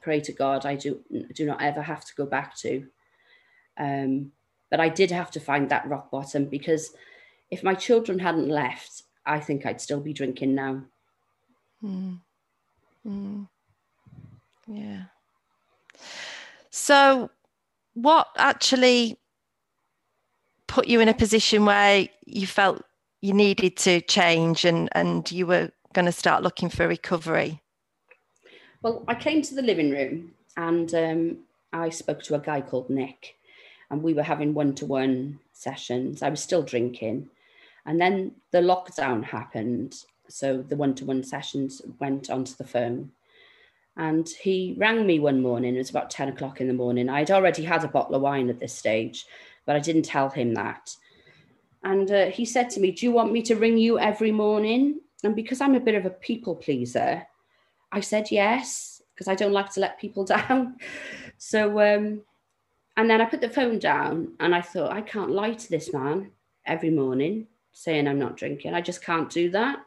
pray 0.03 0.21
to 0.21 0.33
God 0.33 0.67
I 0.67 0.75
do 0.75 1.01
do 1.35 1.47
not 1.47 1.63
ever 1.63 1.81
have 1.81 2.05
to 2.05 2.15
go 2.15 2.27
back 2.27 2.57
to. 2.59 2.87
Um, 3.79 4.33
but 4.71 4.81
I 4.81 4.89
did 4.89 5.11
have 5.11 5.31
to 5.33 5.41
find 5.41 5.69
that 5.71 5.87
rock 5.89 6.11
bottom 6.11 6.47
because 6.47 6.93
if 7.51 7.63
my 7.63 7.75
children 7.75 8.19
hadn't 8.19 8.49
left, 8.49 9.03
I 9.25 9.39
think 9.41 9.65
I'd 9.65 9.81
still 9.81 10.01
be 10.01 10.13
drinking 10.13 10.55
now. 10.55 10.83
Mm. 11.83 12.19
Mm. 13.07 13.49
Yeah. 14.67 15.05
So, 16.71 17.31
what 17.95 18.29
actually 18.37 19.19
put 20.67 20.87
you 20.87 21.01
in 21.01 21.09
a 21.09 21.15
position 21.15 21.65
where 21.65 22.09
you 22.25 22.47
felt 22.47 22.83
you 23.21 23.33
needed 23.33 23.77
to 23.77 24.01
change 24.03 24.65
and, 24.65 24.89
and 24.93 25.31
you 25.31 25.47
were 25.47 25.71
going 25.93 26.07
to 26.07 26.13
start 26.13 26.43
looking 26.43 26.69
for 26.69 26.89
recovery? 26.89 27.61
Well, 28.83 29.05
I 29.07 29.15
came 29.15 29.43
to 29.43 29.55
the 29.55 29.63
living 29.63 29.91
room 29.91 30.35
and 30.57 30.93
um, 30.95 31.39
I 31.73 31.89
spoke 31.89 32.23
to 32.25 32.35
a 32.35 32.41
guy 32.41 32.61
called 32.61 32.91
Nick, 32.91 33.37
and 33.91 34.03
we 34.03 34.15
were 34.15 34.23
having 34.23 34.55
one 34.55 34.75
to 34.77 34.87
one 34.87 35.39
sessions. 35.53 36.23
I 36.23 36.29
was 36.29 36.43
still 36.43 36.63
drinking. 36.63 37.29
And 37.87 38.01
then 38.01 38.33
the 38.51 38.59
lockdown 38.59 39.25
happened. 39.25 40.05
So 40.29 40.63
the 40.63 40.77
one 40.77 40.95
to 40.97 41.05
one 41.05 41.23
sessions 41.23 41.83
went 41.99 42.31
onto 42.31 42.55
the 42.55 42.65
phone. 42.67 43.13
And 43.97 44.29
he 44.29 44.75
rang 44.79 45.07
me 45.07 45.19
one 45.19 45.43
morning. 45.43 45.75
It 45.75 45.79
was 45.79 45.91
about 45.91 46.11
10 46.11 46.31
o'clock 46.31 46.61
in 46.61 46.69
the 46.69 46.75
morning. 46.75 47.09
I'd 47.09 47.31
already 47.31 47.63
had 47.63 47.85
a 47.85 47.89
bottle 47.89 48.15
of 48.15 48.23
wine 48.23 48.49
at 48.49 48.59
this 48.59 48.75
stage, 48.75 49.27
but 49.67 49.77
I 49.77 49.81
didn't 49.81 50.03
tell 50.03 50.31
him 50.31 50.55
that. 50.55 50.97
And 51.85 52.11
uh, 52.11 52.27
he 52.27 52.45
said 52.45 52.71
to 52.71 52.81
me, 52.81 52.93
Do 52.93 53.05
you 53.07 53.13
want 53.13 53.33
me 53.33 53.43
to 53.43 53.57
ring 53.57 53.77
you 53.77 53.99
every 53.99 54.33
morning? 54.33 55.01
And 55.25 55.37
because 55.37 55.61
I'm 55.61 55.75
a 55.75 55.81
bit 55.81 55.95
of 55.95 56.07
a 56.07 56.11
people 56.11 56.57
pleaser, 56.57 57.27
I 57.91 58.01
said 58.01 58.31
yes, 58.31 59.03
because 59.15 59.29
I 59.29 59.35
don't 59.35 59.53
like 59.53 59.71
to 59.73 59.81
let 59.81 60.01
people 60.01 60.25
down. 60.37 60.77
So, 61.39 61.81
um, 61.81 62.23
and 62.97 63.11
then 63.11 63.21
I 63.21 63.25
put 63.25 63.41
the 63.41 63.49
phone 63.49 63.79
down 63.79 64.35
and 64.41 64.55
I 64.55 64.61
thought, 64.61 64.93
I 64.93 65.01
can't 65.01 65.31
lie 65.31 65.55
to 65.55 65.71
this 65.71 65.93
man 65.93 66.31
every 66.67 66.91
morning 66.91 67.47
saying 67.73 68.07
I'm 68.07 68.19
not 68.19 68.37
drinking. 68.37 68.75
I 68.75 68.81
just 68.81 69.03
can't 69.03 69.31
do 69.31 69.51
that. 69.51 69.79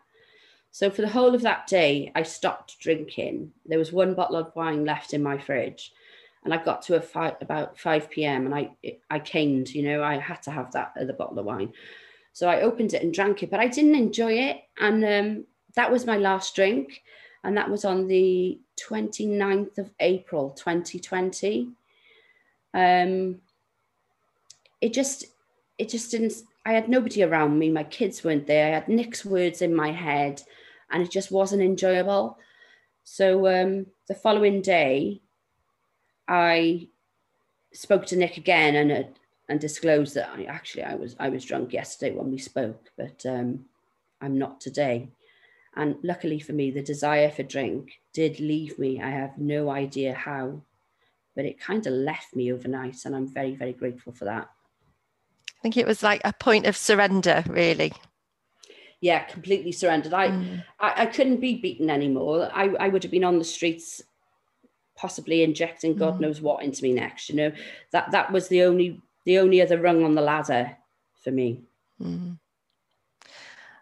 So, 0.75 0.89
for 0.89 1.01
the 1.03 1.07
whole 1.07 1.33
of 1.33 1.41
that 1.43 1.67
day, 1.67 2.11
I 2.15 2.23
stopped 2.23 2.81
drinking. 2.81 3.53
There 3.65 3.79
was 3.79 3.93
one 3.93 4.13
bottle 4.13 4.35
of 4.35 4.53
wine 4.57 4.83
left 4.83 5.13
in 5.13 5.23
my 5.23 5.37
fridge. 5.37 5.93
And 6.43 6.53
I 6.53 6.61
got 6.61 6.81
to 6.81 6.97
a 6.97 7.01
five, 7.01 7.35
about 7.39 7.79
5 7.79 8.09
p.m. 8.09 8.45
and 8.45 8.53
I 8.53 8.71
I 9.09 9.19
caned, 9.19 9.73
you 9.73 9.83
know, 9.83 10.03
I 10.03 10.17
had 10.17 10.41
to 10.43 10.51
have 10.51 10.73
that 10.73 10.91
other 10.99 11.13
bottle 11.13 11.39
of 11.39 11.45
wine. 11.45 11.71
So 12.33 12.49
I 12.49 12.59
opened 12.59 12.93
it 12.93 13.01
and 13.01 13.13
drank 13.13 13.41
it, 13.41 13.49
but 13.49 13.61
I 13.61 13.69
didn't 13.69 13.95
enjoy 13.95 14.33
it. 14.33 14.63
And 14.77 15.05
um, 15.05 15.45
that 15.75 15.89
was 15.89 16.05
my 16.05 16.17
last 16.17 16.53
drink. 16.57 17.03
And 17.45 17.55
that 17.55 17.69
was 17.69 17.85
on 17.85 18.09
the 18.09 18.59
29th 18.85 19.77
of 19.77 19.91
April, 20.01 20.49
2020. 20.49 21.69
Um, 22.73 23.39
it 24.81 24.91
just, 24.91 25.23
it 25.77 25.87
just 25.87 26.11
didn't, 26.11 26.33
I 26.65 26.73
had 26.73 26.89
nobody 26.89 27.23
around 27.23 27.57
me. 27.57 27.69
My 27.69 27.85
kids 27.85 28.25
weren't 28.25 28.45
there. 28.45 28.67
I 28.67 28.71
had 28.71 28.89
Nick's 28.89 29.23
words 29.23 29.61
in 29.61 29.73
my 29.73 29.93
head 29.93 30.43
and 30.95 31.03
it 31.03 31.11
just 31.11 31.29
wasn't 31.29 31.61
enjoyable. 31.61 32.37
So 33.03 33.47
um, 33.47 33.87
the 34.07 34.15
following 34.15 34.61
day, 34.61 35.19
I 36.25 36.87
spoke 37.73 38.05
to 38.07 38.15
Nick 38.15 38.37
again 38.37 38.77
and 38.77 38.91
uh, 38.91 39.09
and 39.49 39.59
disclosed 39.59 40.15
that 40.15 40.29
I 40.29 40.45
actually 40.45 40.83
I 40.83 40.95
was 40.95 41.17
I 41.19 41.27
was 41.27 41.43
drunk 41.43 41.73
yesterday 41.73 42.15
when 42.15 42.31
we 42.31 42.37
spoke, 42.37 42.91
but 42.97 43.25
um, 43.25 43.65
I'm 44.21 44.39
not 44.39 44.61
today. 44.61 45.09
And 45.75 45.97
luckily 46.01 46.39
for 46.39 46.53
me, 46.53 46.71
the 46.71 46.81
desire 46.81 47.29
for 47.29 47.43
drink 47.43 47.99
did 48.13 48.39
leave 48.39 48.79
me. 48.79 49.01
I 49.01 49.09
have 49.09 49.37
no 49.37 49.69
idea 49.69 50.13
how, 50.13 50.61
but 51.35 51.43
it 51.43 51.59
kind 51.59 51.85
of 51.85 51.91
left 51.91 52.33
me 52.33 52.53
overnight, 52.53 53.03
and 53.03 53.13
I'm 53.13 53.27
very 53.27 53.53
very 53.53 53.73
grateful 53.73 54.13
for 54.13 54.23
that. 54.23 54.49
I 55.49 55.61
think 55.61 55.75
it 55.75 55.87
was 55.87 56.01
like 56.01 56.21
a 56.23 56.31
point 56.31 56.65
of 56.65 56.77
surrender, 56.77 57.43
really. 57.49 57.91
Yeah, 59.01 59.23
completely 59.23 59.71
surrendered. 59.71 60.13
I 60.13 60.27
I, 60.79 61.03
I 61.03 61.05
couldn't 61.05 61.41
be 61.41 61.55
beaten 61.55 61.89
anymore. 61.89 62.49
I, 62.53 62.69
I 62.79 62.87
would 62.87 63.03
have 63.03 63.11
been 63.11 63.23
on 63.23 63.39
the 63.39 63.45
streets 63.45 64.01
possibly 64.95 65.43
injecting 65.43 65.95
God 65.95 66.21
knows 66.21 66.41
what 66.41 66.63
into 66.63 66.81
me 66.83 66.93
next. 66.93 67.29
You 67.29 67.35
know, 67.35 67.51
that 67.91 68.11
that 68.11 68.31
was 68.31 68.47
the 68.47 68.63
only 68.63 69.01
the 69.25 69.39
only 69.39 69.61
other 69.61 69.79
rung 69.79 70.03
on 70.03 70.15
the 70.15 70.21
ladder 70.21 70.77
for 71.23 71.31
me. 71.31 71.61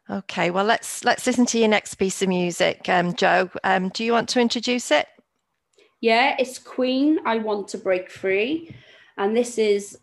Okay, 0.09 0.51
well 0.51 0.66
let's 0.66 1.05
let's 1.05 1.26
listen 1.26 1.45
to 1.47 1.59
your 1.59 1.70
next 1.70 1.95
piece 1.95 2.22
of 2.22 2.30
music, 2.30 2.89
um, 2.89 3.14
Jo. 3.14 3.49
Um, 3.64 3.89
do 3.89 4.03
you 4.03 4.11
want 4.11 4.30
to 4.30 4.41
introduce 4.41 4.91
it? 4.91 5.07
Yeah, 6.01 6.36
it's 6.38 6.59
Queen. 6.59 7.20
I 7.26 7.38
want 7.38 7.70
to 7.70 7.78
break 7.78 8.09
free, 8.09 8.76
and 9.18 9.36
this 9.36 9.57
is 9.57 9.99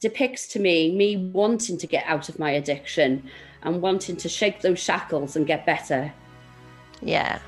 depicts 0.00 0.46
to 0.48 0.58
me 0.58 0.94
me 0.94 1.16
wanting 1.16 1.78
to 1.78 1.86
get 1.86 2.04
out 2.06 2.28
of 2.28 2.38
my 2.38 2.50
addiction 2.50 3.28
and 3.62 3.82
wanting 3.82 4.16
to 4.16 4.28
shake 4.28 4.60
those 4.60 4.78
shackles 4.78 5.36
and 5.36 5.46
get 5.46 5.66
better. 5.66 6.12
Yeah. 7.02 7.40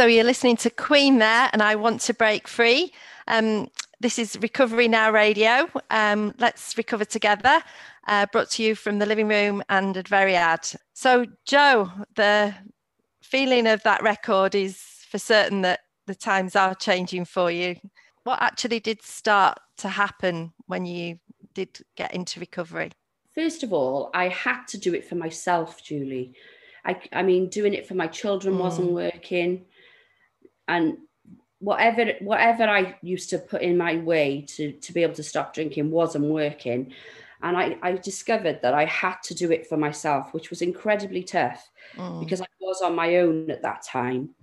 So 0.00 0.06
you're 0.06 0.24
listening 0.24 0.56
to 0.56 0.70
Queen 0.70 1.18
there, 1.18 1.50
and 1.52 1.62
I 1.62 1.74
want 1.74 2.00
to 2.00 2.14
break 2.14 2.48
free. 2.48 2.90
Um, 3.28 3.68
this 4.00 4.18
is 4.18 4.38
Recovery 4.40 4.88
Now 4.88 5.12
Radio. 5.12 5.68
Um, 5.90 6.32
let's 6.38 6.78
recover 6.78 7.04
together. 7.04 7.62
Uh, 8.08 8.24
brought 8.32 8.48
to 8.52 8.62
you 8.62 8.74
from 8.74 8.98
the 8.98 9.04
living 9.04 9.28
room 9.28 9.62
and 9.68 9.94
Adferiad. 9.96 10.74
So, 10.94 11.26
Jo, 11.44 11.90
the 12.16 12.54
feeling 13.22 13.66
of 13.66 13.82
that 13.82 14.02
record 14.02 14.54
is 14.54 14.80
for 15.06 15.18
certain 15.18 15.60
that 15.60 15.80
the 16.06 16.14
times 16.14 16.56
are 16.56 16.74
changing 16.74 17.26
for 17.26 17.50
you. 17.50 17.76
What 18.24 18.40
actually 18.40 18.80
did 18.80 19.02
start 19.02 19.58
to 19.76 19.90
happen 19.90 20.54
when 20.66 20.86
you 20.86 21.18
did 21.52 21.78
get 21.94 22.14
into 22.14 22.40
recovery? 22.40 22.92
First 23.34 23.62
of 23.62 23.74
all, 23.74 24.08
I 24.14 24.28
had 24.28 24.64
to 24.68 24.78
do 24.78 24.94
it 24.94 25.06
for 25.06 25.16
myself, 25.16 25.84
Julie. 25.84 26.32
I, 26.86 26.98
I 27.12 27.22
mean, 27.22 27.50
doing 27.50 27.74
it 27.74 27.86
for 27.86 27.92
my 27.92 28.06
children 28.06 28.58
wasn't 28.58 28.92
working, 28.92 29.66
and 30.70 30.96
whatever 31.58 32.12
whatever 32.20 32.64
I 32.64 32.96
used 33.02 33.28
to 33.30 33.38
put 33.38 33.60
in 33.60 33.76
my 33.76 33.96
way 33.96 34.46
to 34.54 34.72
to 34.72 34.92
be 34.92 35.02
able 35.02 35.14
to 35.14 35.22
stop 35.22 35.52
drinking 35.52 35.90
wasn't 35.90 36.24
working. 36.24 36.92
And 37.42 37.56
I, 37.56 37.78
I 37.82 37.92
discovered 37.92 38.60
that 38.62 38.74
I 38.74 38.84
had 38.84 39.16
to 39.24 39.34
do 39.34 39.50
it 39.50 39.66
for 39.66 39.78
myself, 39.78 40.34
which 40.34 40.50
was 40.50 40.60
incredibly 40.60 41.22
tough 41.22 41.70
mm. 41.96 42.20
because 42.20 42.42
I 42.42 42.46
was 42.60 42.82
on 42.82 42.94
my 42.94 43.16
own 43.16 43.50
at 43.50 43.62
that 43.62 43.82
time 43.82 44.34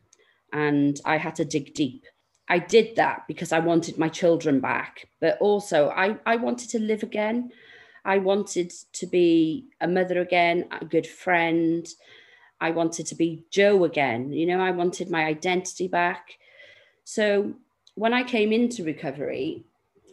and 0.52 1.00
I 1.06 1.18
had 1.18 1.36
to 1.36 1.46
dig 1.46 1.76
deep. 1.76 2.06
I 2.50 2.58
did 2.58 2.96
that 2.96 3.26
because 3.28 3.52
I 3.52 3.60
wanted 3.60 4.00
my 4.00 4.10
children 4.10 4.60
back, 4.60 5.08
but 5.22 5.38
also 5.40 5.90
I, 5.90 6.18
I 6.26 6.38
wanted 6.38 6.70
to 6.72 6.80
live 6.80 7.04
again. 7.04 7.52
I 8.04 8.18
wanted 8.18 8.74
to 8.94 9.06
be 9.06 9.68
a 9.80 9.88
mother 9.88 10.20
again, 10.22 10.66
a 10.72 10.86
good 10.86 11.06
friend. 11.06 11.88
I 12.60 12.72
wanted 12.72 13.06
to 13.08 13.16
be 13.16 13.46
Jo 13.52 13.84
again. 13.84 14.32
You 14.32 14.46
know, 14.46 14.60
I 14.60 14.72
wanted 14.72 15.10
my 15.10 15.26
identity 15.26 15.88
back. 15.88 16.38
So 17.04 17.54
when 17.96 18.14
I 18.14 18.24
came 18.24 18.52
into 18.52 18.84
recovery, 18.84 19.64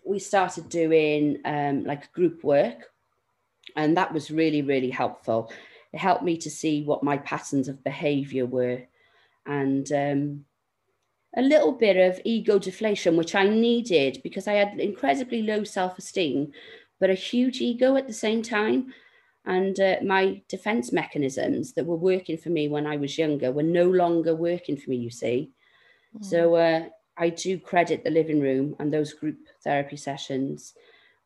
we 0.05 0.19
started 0.19 0.69
doing 0.69 1.39
um, 1.45 1.85
like 1.85 2.13
group 2.13 2.45
work, 2.45 2.91
and 3.77 3.97
that 3.97 4.13
was 4.13 4.31
really, 4.31 4.63
really 4.63 4.91
helpful. 4.91 5.51
It 5.93 5.99
helped 5.99 6.25
me 6.25 6.37
to 6.39 6.51
see 6.51 6.83
what 6.83 7.03
my 7.03 7.19
patterns 7.19 7.69
of 7.69 7.85
behavior 7.85 8.47
were 8.47 8.83
and 9.47 9.91
um, 9.93 10.45
a 11.37 11.43
little 11.43 11.73
bit 11.73 11.97
of 11.97 12.21
ego 12.25 12.59
deflation, 12.59 13.17
which 13.17 13.35
I 13.35 13.49
needed 13.49 14.21
because 14.23 14.49
I 14.49 14.55
had 14.55 14.81
incredibly 14.81 15.43
low 15.43 15.65
self 15.65 15.99
esteem, 15.99 16.53
but 17.01 17.11
a 17.11 17.15
huge 17.15 17.61
ego 17.61 17.97
at 17.97 18.07
the 18.07 18.13
same 18.13 18.43
time. 18.43 18.93
And 19.47 19.79
uh, 19.79 19.97
my 20.03 20.43
defense 20.49 20.93
mechanisms 20.93 21.75
that 21.75 21.85
were 21.85 21.97
working 21.97 22.39
for 22.39 22.49
me 22.49 22.69
when 22.69 22.87
I 22.87 22.97
was 22.97 23.19
younger 23.19 23.53
were 23.53 23.63
no 23.63 23.85
longer 23.85 24.35
working 24.35 24.77
for 24.77 24.89
me, 24.91 24.97
you 24.97 25.11
see. 25.11 25.51
So 26.21 26.55
uh, 26.55 26.85
I 27.17 27.31
do 27.31 27.59
credit 27.59 28.05
the 28.05 28.11
living 28.11 28.41
room 28.41 28.77
and 28.79 28.93
those 28.93 29.13
group 29.13 29.37
therapy 29.63 29.97
sessions 29.97 30.75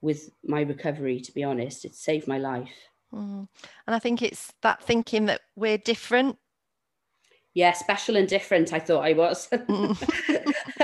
with 0.01 0.31
my 0.43 0.63
recovery, 0.63 1.21
to 1.21 1.33
be 1.33 1.45
honest. 1.45 1.85
It 1.85 1.95
saved 1.95 2.27
my 2.27 2.39
life. 2.39 2.73
Mm. 3.13 3.49
And 3.87 3.95
I 3.95 3.99
think 3.99 4.23
it's 4.23 4.53
that 4.63 4.83
thinking 4.83 5.27
that 5.27 5.43
we're 5.57 5.79
different. 5.79 6.39
Yeah, 7.55 7.73
special 7.73 8.17
and 8.17 8.29
different, 8.29 8.73
I 8.73 8.79
thought 8.79 9.05
I 9.05 9.15
was. 9.15 9.49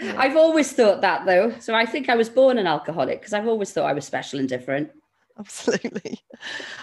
I've 0.00 0.36
always 0.36 0.72
thought 0.72 1.00
that 1.00 1.24
though. 1.24 1.54
So 1.60 1.74
I 1.74 1.86
think 1.86 2.08
I 2.08 2.16
was 2.16 2.28
born 2.28 2.58
an 2.58 2.66
alcoholic 2.66 3.20
because 3.20 3.32
I've 3.32 3.48
always 3.48 3.72
thought 3.72 3.86
I 3.86 3.94
was 3.94 4.04
special 4.04 4.38
and 4.38 4.48
different. 4.48 4.90
Absolutely. 5.40 6.20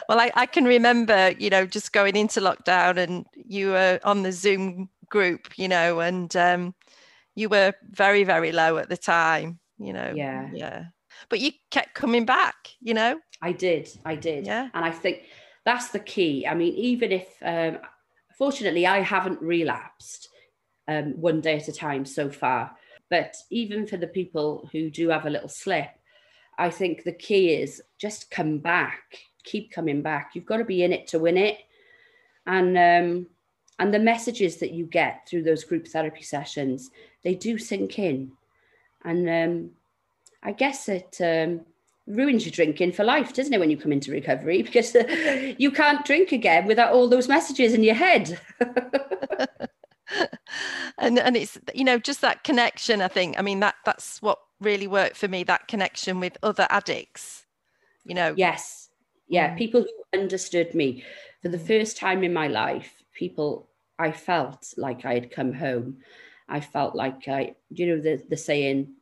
Well, 0.07 0.19
I, 0.19 0.31
I 0.33 0.45
can 0.45 0.63
remember, 0.63 1.31
you 1.37 1.49
know, 1.49 1.65
just 1.65 1.91
going 1.91 2.15
into 2.15 2.39
lockdown 2.39 2.97
and 2.97 3.25
you 3.33 3.69
were 3.71 3.99
on 4.03 4.23
the 4.23 4.31
Zoom 4.31 4.89
group, 5.09 5.57
you 5.57 5.67
know, 5.67 5.99
and 5.99 6.33
um, 6.37 6.73
you 7.35 7.49
were 7.49 7.73
very, 7.89 8.23
very 8.23 8.53
low 8.53 8.77
at 8.77 8.87
the 8.87 8.97
time, 8.97 9.59
you 9.77 9.91
know. 9.91 10.13
Yeah. 10.15 10.49
Yeah. 10.53 10.85
But 11.29 11.41
you 11.41 11.51
kept 11.69 11.95
coming 11.95 12.25
back, 12.25 12.55
you 12.79 12.93
know. 12.93 13.19
I 13.41 13.51
did, 13.51 13.89
I 14.05 14.15
did. 14.15 14.45
Yeah. 14.45 14.69
And 14.73 14.85
I 14.85 14.91
think 14.91 15.23
that's 15.65 15.89
the 15.89 15.99
key. 15.99 16.47
I 16.47 16.53
mean, 16.53 16.73
even 16.75 17.11
if, 17.11 17.27
um, 17.41 17.79
fortunately, 18.37 18.87
I 18.87 18.99
haven't 18.99 19.41
relapsed 19.41 20.29
um, 20.87 21.13
one 21.19 21.41
day 21.41 21.57
at 21.57 21.67
a 21.67 21.73
time 21.73 22.05
so 22.05 22.29
far. 22.29 22.71
But 23.09 23.35
even 23.51 23.85
for 23.85 23.97
the 23.97 24.07
people 24.07 24.69
who 24.71 24.89
do 24.89 25.09
have 25.09 25.25
a 25.25 25.29
little 25.29 25.49
slip, 25.49 25.89
I 26.57 26.69
think 26.69 27.03
the 27.03 27.11
key 27.11 27.53
is 27.53 27.81
just 27.97 28.31
come 28.31 28.59
back, 28.59 29.19
keep 29.43 29.71
coming 29.71 30.01
back. 30.01 30.31
You've 30.33 30.45
got 30.45 30.57
to 30.57 30.65
be 30.65 30.83
in 30.83 30.93
it 30.93 31.07
to 31.07 31.19
win 31.19 31.37
it. 31.37 31.59
And 32.47 32.77
um, 32.77 33.27
and 33.79 33.93
the 33.93 33.99
messages 33.99 34.57
that 34.57 34.71
you 34.71 34.85
get 34.85 35.27
through 35.27 35.43
those 35.43 35.63
group 35.63 35.87
therapy 35.87 36.21
sessions, 36.21 36.91
they 37.23 37.35
do 37.35 37.57
sink 37.57 37.99
in. 37.99 38.31
And 39.03 39.29
um, 39.29 39.71
I 40.41 40.53
guess 40.53 40.87
it 40.87 41.17
um, 41.19 41.61
ruins 42.07 42.45
your 42.45 42.51
drinking 42.51 42.93
for 42.93 43.03
life, 43.03 43.33
doesn't 43.33 43.53
it, 43.53 43.59
when 43.59 43.69
you 43.69 43.77
come 43.77 43.91
into 43.91 44.11
recovery? 44.11 44.61
Because 44.63 44.95
you 45.57 45.71
can't 45.71 46.05
drink 46.05 46.31
again 46.31 46.65
without 46.65 46.93
all 46.93 47.09
those 47.09 47.27
messages 47.27 47.73
in 47.73 47.83
your 47.83 47.95
head. 47.95 48.39
and 50.97 51.19
and 51.19 51.35
it's 51.35 51.57
you 51.73 51.83
know 51.83 51.97
just 51.97 52.21
that 52.21 52.43
connection 52.43 53.01
i 53.01 53.07
think 53.07 53.37
i 53.39 53.41
mean 53.41 53.59
that 53.59 53.75
that's 53.85 54.21
what 54.21 54.39
really 54.59 54.87
worked 54.87 55.17
for 55.17 55.27
me 55.27 55.43
that 55.43 55.67
connection 55.67 56.19
with 56.19 56.37
other 56.41 56.67
addicts 56.69 57.45
you 58.03 58.15
know 58.15 58.33
yes. 58.35 58.89
Yeah. 59.27 59.53
Mm. 59.53 59.57
People 59.57 59.81
who 59.81 60.19
understood 60.19 60.73
me 60.75 61.03
for 61.41 61.49
the 61.49 61.59
first 61.59 61.97
time 61.97 62.23
in 62.23 62.33
my 62.33 62.47
life, 62.47 63.03
people, 63.13 63.69
I 63.97 64.11
felt 64.11 64.73
like 64.77 65.05
I 65.05 65.13
had 65.13 65.31
come 65.31 65.53
home. 65.53 65.97
I 66.47 66.59
felt 66.59 66.95
like 66.95 67.27
I, 67.27 67.55
you 67.69 67.87
know, 67.87 68.01
the, 68.01 68.21
the 68.29 68.37
saying, 68.37 68.93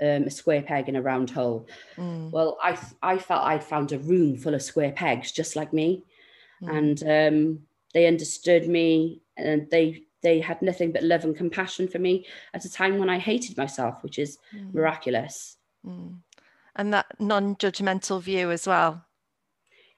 um, 0.00 0.24
a 0.24 0.30
square 0.30 0.62
peg 0.62 0.88
in 0.88 0.96
a 0.96 1.02
round 1.02 1.30
hole. 1.30 1.66
Mm, 1.96 2.30
Well, 2.30 2.58
I, 2.62 2.78
I 3.02 3.18
felt 3.18 3.44
I'd 3.44 3.64
found 3.64 3.92
a 3.92 3.98
room 3.98 4.36
full 4.36 4.54
of 4.54 4.62
square 4.62 4.92
pegs 4.92 5.32
just 5.32 5.56
like 5.56 5.72
me. 5.72 6.04
mm, 6.62 6.76
and 6.76 7.02
um, 7.02 7.60
they 7.94 8.06
understood 8.06 8.68
me 8.68 9.22
and 9.36 9.68
they 9.70 10.02
they 10.22 10.40
had 10.40 10.60
nothing 10.62 10.92
but 10.92 11.02
love 11.02 11.24
and 11.24 11.36
compassion 11.36 11.88
for 11.88 11.98
me 11.98 12.26
at 12.54 12.64
a 12.64 12.72
time 12.72 12.98
when 12.98 13.10
I 13.10 13.18
hated 13.18 13.56
myself, 13.56 14.02
which 14.02 14.18
is 14.18 14.38
mm, 14.54 14.72
miraculous. 14.74 15.56
mm. 15.86 16.16
and 16.76 16.92
that 16.92 17.06
non-judgmental 17.18 18.22
view 18.22 18.50
as 18.50 18.66
well 18.66 19.04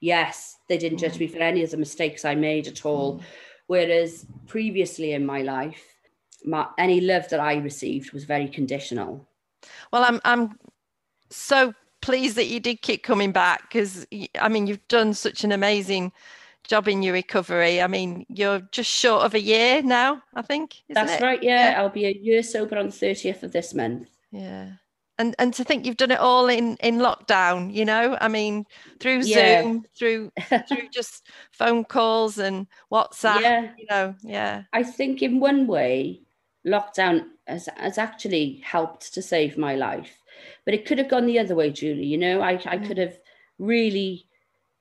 Yes, 0.01 0.57
they 0.67 0.79
didn't 0.79 0.97
judge 0.97 1.19
me 1.19 1.27
for 1.27 1.37
any 1.37 1.63
of 1.63 1.69
the 1.69 1.77
mistakes 1.77 2.25
I 2.25 2.33
made 2.33 2.67
at 2.67 2.85
all. 2.85 3.21
Whereas 3.67 4.25
previously 4.47 5.13
in 5.13 5.25
my 5.25 5.43
life, 5.43 5.85
my, 6.43 6.67
any 6.79 6.99
love 6.99 7.29
that 7.29 7.39
I 7.39 7.57
received 7.57 8.11
was 8.11 8.25
very 8.25 8.47
conditional. 8.47 9.27
Well, 9.93 10.03
I'm 10.03 10.19
I'm 10.25 10.57
so 11.29 11.73
pleased 12.01 12.35
that 12.35 12.47
you 12.47 12.59
did 12.59 12.81
keep 12.81 13.03
coming 13.03 13.31
back 13.31 13.61
because 13.61 14.07
I 14.39 14.49
mean 14.49 14.65
you've 14.65 14.87
done 14.87 15.13
such 15.13 15.43
an 15.43 15.51
amazing 15.51 16.11
job 16.73 16.87
in 16.87 17.03
your 17.03 17.13
recovery. 17.13 17.75
I 17.85 17.87
mean 17.95 18.25
you're 18.39 18.61
just 18.71 18.91
short 19.03 19.21
of 19.25 19.33
a 19.33 19.39
year 19.53 19.81
now, 19.81 20.11
I 20.39 20.41
think. 20.41 20.67
isn't 20.89 20.93
That's 20.99 21.21
it? 21.21 21.25
right. 21.27 21.41
Yeah, 21.43 21.75
I'll 21.77 21.97
be 22.01 22.05
a 22.05 22.17
year 22.27 22.41
sober 22.43 22.77
on 22.77 22.87
the 22.87 22.99
30th 23.05 23.43
of 23.43 23.51
this 23.51 23.73
month. 23.73 24.07
Yeah. 24.31 24.67
and 25.21 25.35
and 25.41 25.53
to 25.57 25.63
think 25.67 25.85
you've 25.85 26.03
done 26.03 26.15
it 26.17 26.19
all 26.29 26.47
in 26.57 26.65
in 26.89 26.95
lockdown 27.07 27.57
you 27.77 27.85
know 27.91 28.05
i 28.25 28.27
mean 28.37 28.55
through 29.01 29.19
Yeah. 29.23 29.61
zoom 29.61 29.83
through 29.97 30.31
through 30.67 30.87
just 30.99 31.27
phone 31.59 31.83
calls 31.95 32.33
and 32.47 32.55
whatsapp 32.95 33.41
Yeah. 33.41 33.61
you 33.79 33.87
know 33.93 34.15
yeah 34.23 34.55
I 34.79 34.83
think 34.97 35.21
in 35.21 35.33
one 35.49 35.61
way, 35.75 35.93
lockdown 36.73 37.15
has, 37.47 37.63
has 37.85 37.97
actually 37.97 38.45
helped 38.73 39.13
to 39.13 39.21
save 39.33 39.57
my 39.67 39.73
life. 39.75 40.13
But 40.65 40.73
it 40.75 40.85
could 40.85 40.99
have 41.01 41.09
gone 41.13 41.25
the 41.27 41.39
other 41.43 41.55
way, 41.55 41.69
Julie. 41.71 42.05
You 42.13 42.17
know, 42.25 42.41
I, 42.41 42.53
I 42.75 42.77
mm. 42.77 42.87
could 42.87 42.99
have 43.05 43.17
really 43.59 44.11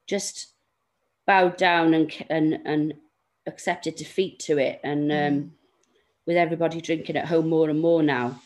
just 0.07 0.55
bowed 1.31 1.57
down 1.57 1.95
and 1.95 2.12
and 2.28 2.59
and 2.64 2.95
accepted 3.47 3.95
defeat 3.95 4.41
to 4.41 4.59
it. 4.59 4.81
And 4.83 5.12
um, 5.12 5.53
with 6.26 6.37
everybody 6.37 6.81
drinking 6.81 7.16
at 7.16 7.26
home 7.26 7.49
more 7.49 7.70
and 7.70 7.81
more 7.81 8.03
now. 8.03 8.41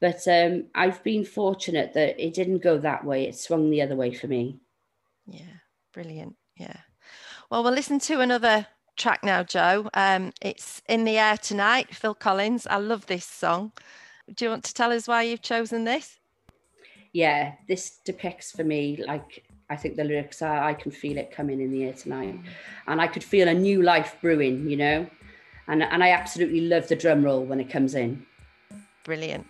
But 0.00 0.26
um, 0.26 0.64
I've 0.74 1.02
been 1.02 1.24
fortunate 1.26 1.92
that 1.92 2.18
it 2.18 2.32
didn't 2.32 2.62
go 2.62 2.78
that 2.78 3.04
way. 3.04 3.24
It 3.24 3.36
swung 3.36 3.68
the 3.68 3.82
other 3.82 3.96
way 3.96 4.14
for 4.14 4.28
me. 4.28 4.58
Yeah, 5.26 5.58
brilliant. 5.92 6.36
Yeah. 6.56 6.78
Well, 7.50 7.62
we'll 7.62 7.74
listen 7.74 7.98
to 8.00 8.20
another 8.20 8.66
track 8.96 9.22
now, 9.22 9.42
Jo. 9.42 9.90
Um, 9.92 10.32
it's 10.40 10.82
In 10.88 11.04
the 11.04 11.18
Air 11.18 11.36
Tonight, 11.36 11.94
Phil 11.94 12.14
Collins. 12.14 12.66
I 12.66 12.78
love 12.78 13.06
this 13.06 13.24
song. 13.24 13.72
Do 14.34 14.46
you 14.46 14.50
want 14.50 14.64
to 14.64 14.74
tell 14.74 14.92
us 14.92 15.06
why 15.06 15.22
you've 15.22 15.42
chosen 15.42 15.84
this? 15.84 16.18
yeah, 17.16 17.54
this 17.66 17.98
depicts 18.04 18.52
for 18.52 18.62
me 18.62 19.02
like 19.08 19.45
I 19.68 19.76
think 19.76 19.96
the 19.96 20.04
lyrics 20.04 20.42
are 20.42 20.62
I 20.62 20.74
can 20.74 20.90
feel 20.90 21.18
it 21.18 21.30
coming 21.30 21.60
in 21.60 21.72
the 21.72 21.84
air 21.84 21.92
tonight. 21.92 22.38
And 22.86 23.00
I 23.00 23.08
could 23.08 23.24
feel 23.24 23.48
a 23.48 23.54
new 23.54 23.82
life 23.82 24.16
brewing, 24.20 24.68
you 24.68 24.76
know. 24.76 25.06
And 25.68 25.82
and 25.82 26.02
I 26.02 26.10
absolutely 26.10 26.60
love 26.60 26.88
the 26.88 26.96
drum 26.96 27.24
roll 27.24 27.44
when 27.44 27.60
it 27.60 27.68
comes 27.70 27.94
in. 27.94 28.24
Brilliant. 29.04 29.46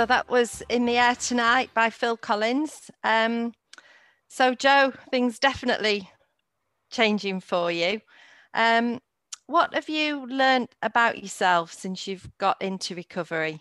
So 0.00 0.06
that 0.06 0.30
was 0.30 0.62
In 0.70 0.86
the 0.86 0.96
Air 0.96 1.14
Tonight 1.14 1.68
by 1.74 1.90
Phil 1.90 2.16
Collins. 2.16 2.90
Um, 3.04 3.52
so, 4.28 4.54
Jo, 4.54 4.94
things 5.10 5.38
definitely 5.38 6.10
changing 6.90 7.40
for 7.40 7.70
you. 7.70 8.00
Um, 8.54 9.00
what 9.46 9.74
have 9.74 9.90
you 9.90 10.26
learned 10.26 10.68
about 10.80 11.22
yourself 11.22 11.74
since 11.74 12.06
you've 12.06 12.30
got 12.38 12.62
into 12.62 12.94
recovery? 12.94 13.60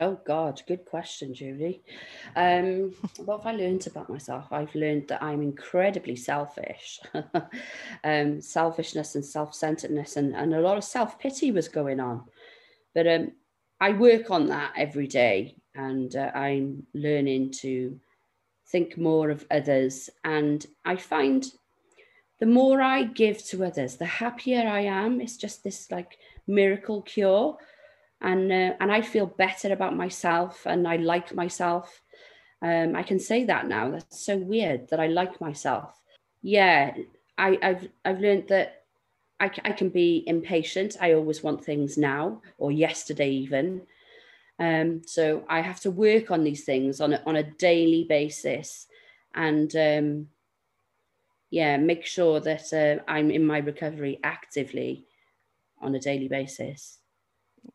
Oh 0.00 0.18
God, 0.26 0.60
good 0.66 0.84
question, 0.86 1.32
Julie. 1.32 1.84
Um, 2.34 2.92
what 3.24 3.44
have 3.44 3.54
I 3.54 3.56
learned 3.56 3.86
about 3.86 4.10
myself? 4.10 4.46
I've 4.50 4.74
learned 4.74 5.06
that 5.06 5.22
I'm 5.22 5.40
incredibly 5.40 6.16
selfish. 6.16 6.98
um, 8.02 8.40
selfishness 8.40 9.14
and 9.14 9.24
self-centeredness 9.24 10.16
and, 10.16 10.34
and 10.34 10.52
a 10.52 10.60
lot 10.60 10.78
of 10.78 10.82
self-pity 10.82 11.52
was 11.52 11.68
going 11.68 12.00
on. 12.00 12.24
But 12.92 13.06
um, 13.06 13.32
I 13.84 13.92
work 13.92 14.30
on 14.30 14.46
that 14.46 14.72
every 14.78 15.06
day 15.06 15.56
and 15.74 16.16
uh, 16.16 16.30
I'm 16.34 16.86
learning 16.94 17.50
to 17.60 18.00
think 18.68 18.96
more 18.96 19.28
of 19.28 19.44
others. 19.50 20.08
And 20.24 20.64
I 20.86 20.96
find 20.96 21.44
the 22.40 22.46
more 22.46 22.80
I 22.80 23.02
give 23.04 23.44
to 23.48 23.62
others, 23.62 23.96
the 23.96 24.06
happier 24.06 24.66
I 24.66 24.84
am. 24.84 25.20
It's 25.20 25.36
just 25.36 25.62
this 25.62 25.90
like 25.90 26.16
miracle 26.46 27.02
cure 27.02 27.58
and 28.22 28.50
uh, 28.50 28.72
and 28.80 28.90
I 28.90 29.02
feel 29.02 29.26
better 29.26 29.70
about 29.74 29.94
myself 29.94 30.62
and 30.64 30.88
I 30.88 30.96
like 30.96 31.34
myself. 31.34 32.00
Um, 32.62 32.96
I 32.96 33.02
can 33.02 33.18
say 33.18 33.44
that 33.44 33.68
now. 33.68 33.90
That's 33.90 34.24
so 34.24 34.38
weird 34.38 34.88
that 34.88 35.00
I 35.00 35.08
like 35.08 35.42
myself. 35.42 35.90
Yeah, 36.40 36.94
I, 37.36 37.58
I've 37.60 37.88
I've 38.02 38.20
learned 38.20 38.48
that 38.48 38.83
I, 39.44 39.50
I 39.70 39.72
can 39.72 39.90
be 39.90 40.24
impatient. 40.26 40.96
I 41.00 41.12
always 41.12 41.42
want 41.42 41.64
things 41.64 41.96
now 41.98 42.40
or 42.58 42.72
yesterday 42.72 43.30
even. 43.30 43.82
Um, 44.58 45.02
so 45.06 45.44
I 45.48 45.60
have 45.60 45.80
to 45.80 45.90
work 45.90 46.30
on 46.30 46.44
these 46.44 46.64
things 46.64 47.00
on 47.00 47.12
a, 47.12 47.22
on 47.26 47.36
a 47.36 47.50
daily 47.68 48.04
basis, 48.08 48.86
and 49.34 49.74
um, 49.76 50.28
yeah, 51.50 51.76
make 51.76 52.04
sure 52.06 52.40
that 52.40 52.72
uh, 52.72 53.02
I'm 53.10 53.30
in 53.30 53.44
my 53.44 53.58
recovery 53.58 54.20
actively 54.22 55.06
on 55.80 55.94
a 55.94 56.00
daily 56.00 56.28
basis. 56.28 56.98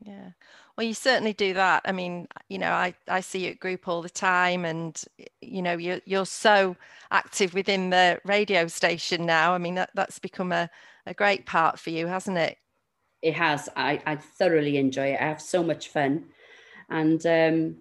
Yeah. 0.01 0.31
Well, 0.75 0.87
you 0.87 0.93
certainly 0.93 1.33
do 1.33 1.53
that. 1.53 1.81
I 1.85 1.91
mean, 1.91 2.27
you 2.47 2.57
know, 2.57 2.71
I, 2.71 2.93
I 3.07 3.19
see 3.19 3.45
you 3.45 3.51
at 3.51 3.59
group 3.59 3.87
all 3.87 4.01
the 4.01 4.09
time 4.09 4.63
and, 4.63 5.01
you 5.41 5.61
know, 5.61 5.77
you're, 5.77 5.99
you're 6.05 6.25
so 6.25 6.77
active 7.11 7.53
within 7.53 7.89
the 7.89 8.21
radio 8.23 8.67
station 8.67 9.25
now. 9.25 9.53
I 9.53 9.57
mean, 9.57 9.75
that, 9.75 9.89
that's 9.95 10.19
become 10.19 10.53
a, 10.53 10.69
a 11.09 11.13
great 11.13 11.45
part 11.45 11.79
for 11.79 11.89
you, 11.89 12.07
hasn't 12.07 12.37
it? 12.37 12.57
it 13.21 13.33
has. 13.35 13.69
I, 13.75 14.01
I 14.05 14.15
thoroughly 14.15 14.77
enjoy 14.77 15.13
it. 15.13 15.21
I 15.21 15.25
have 15.25 15.41
so 15.41 15.63
much 15.63 15.89
fun. 15.89 16.25
And 16.89 17.25
um, 17.25 17.75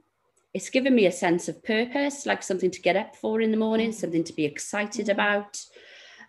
it's 0.52 0.70
given 0.70 0.94
me 0.94 1.06
a 1.06 1.12
sense 1.12 1.48
of 1.48 1.64
purpose, 1.64 2.26
like 2.26 2.42
something 2.42 2.70
to 2.70 2.82
get 2.82 2.96
up 2.96 3.16
for 3.16 3.40
in 3.40 3.50
the 3.50 3.56
morning, 3.56 3.92
something 3.92 4.24
to 4.24 4.32
be 4.32 4.44
excited 4.44 5.08
about. 5.08 5.62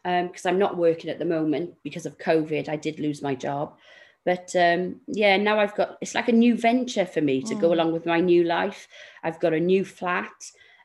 Because 0.04 0.46
I'm 0.46 0.60
not 0.60 0.78
working 0.78 1.10
at 1.10 1.20
the 1.20 1.26
moment 1.26 1.76
because 1.84 2.06
of 2.06 2.18
COVID. 2.18 2.70
I 2.70 2.78
did 2.78 3.00
lose 3.00 3.22
my 3.22 3.36
job. 3.36 3.78
But 4.26 4.56
um, 4.56 5.02
yeah, 5.08 5.38
now 5.38 5.60
I've 5.60 5.76
got 5.76 5.98
it's 6.02 6.16
like 6.16 6.30
a 6.30 6.34
new 6.34 6.56
venture 6.56 7.06
for 7.06 7.22
me 7.22 7.42
to 7.44 7.56
go 7.56 7.74
along 7.74 7.94
with 7.94 8.06
my 8.06 8.20
new 8.20 8.44
life. 8.44 8.88
I've 9.24 9.40
got 9.40 9.54
a 9.54 9.60
new 9.60 9.84
flat 9.84 10.32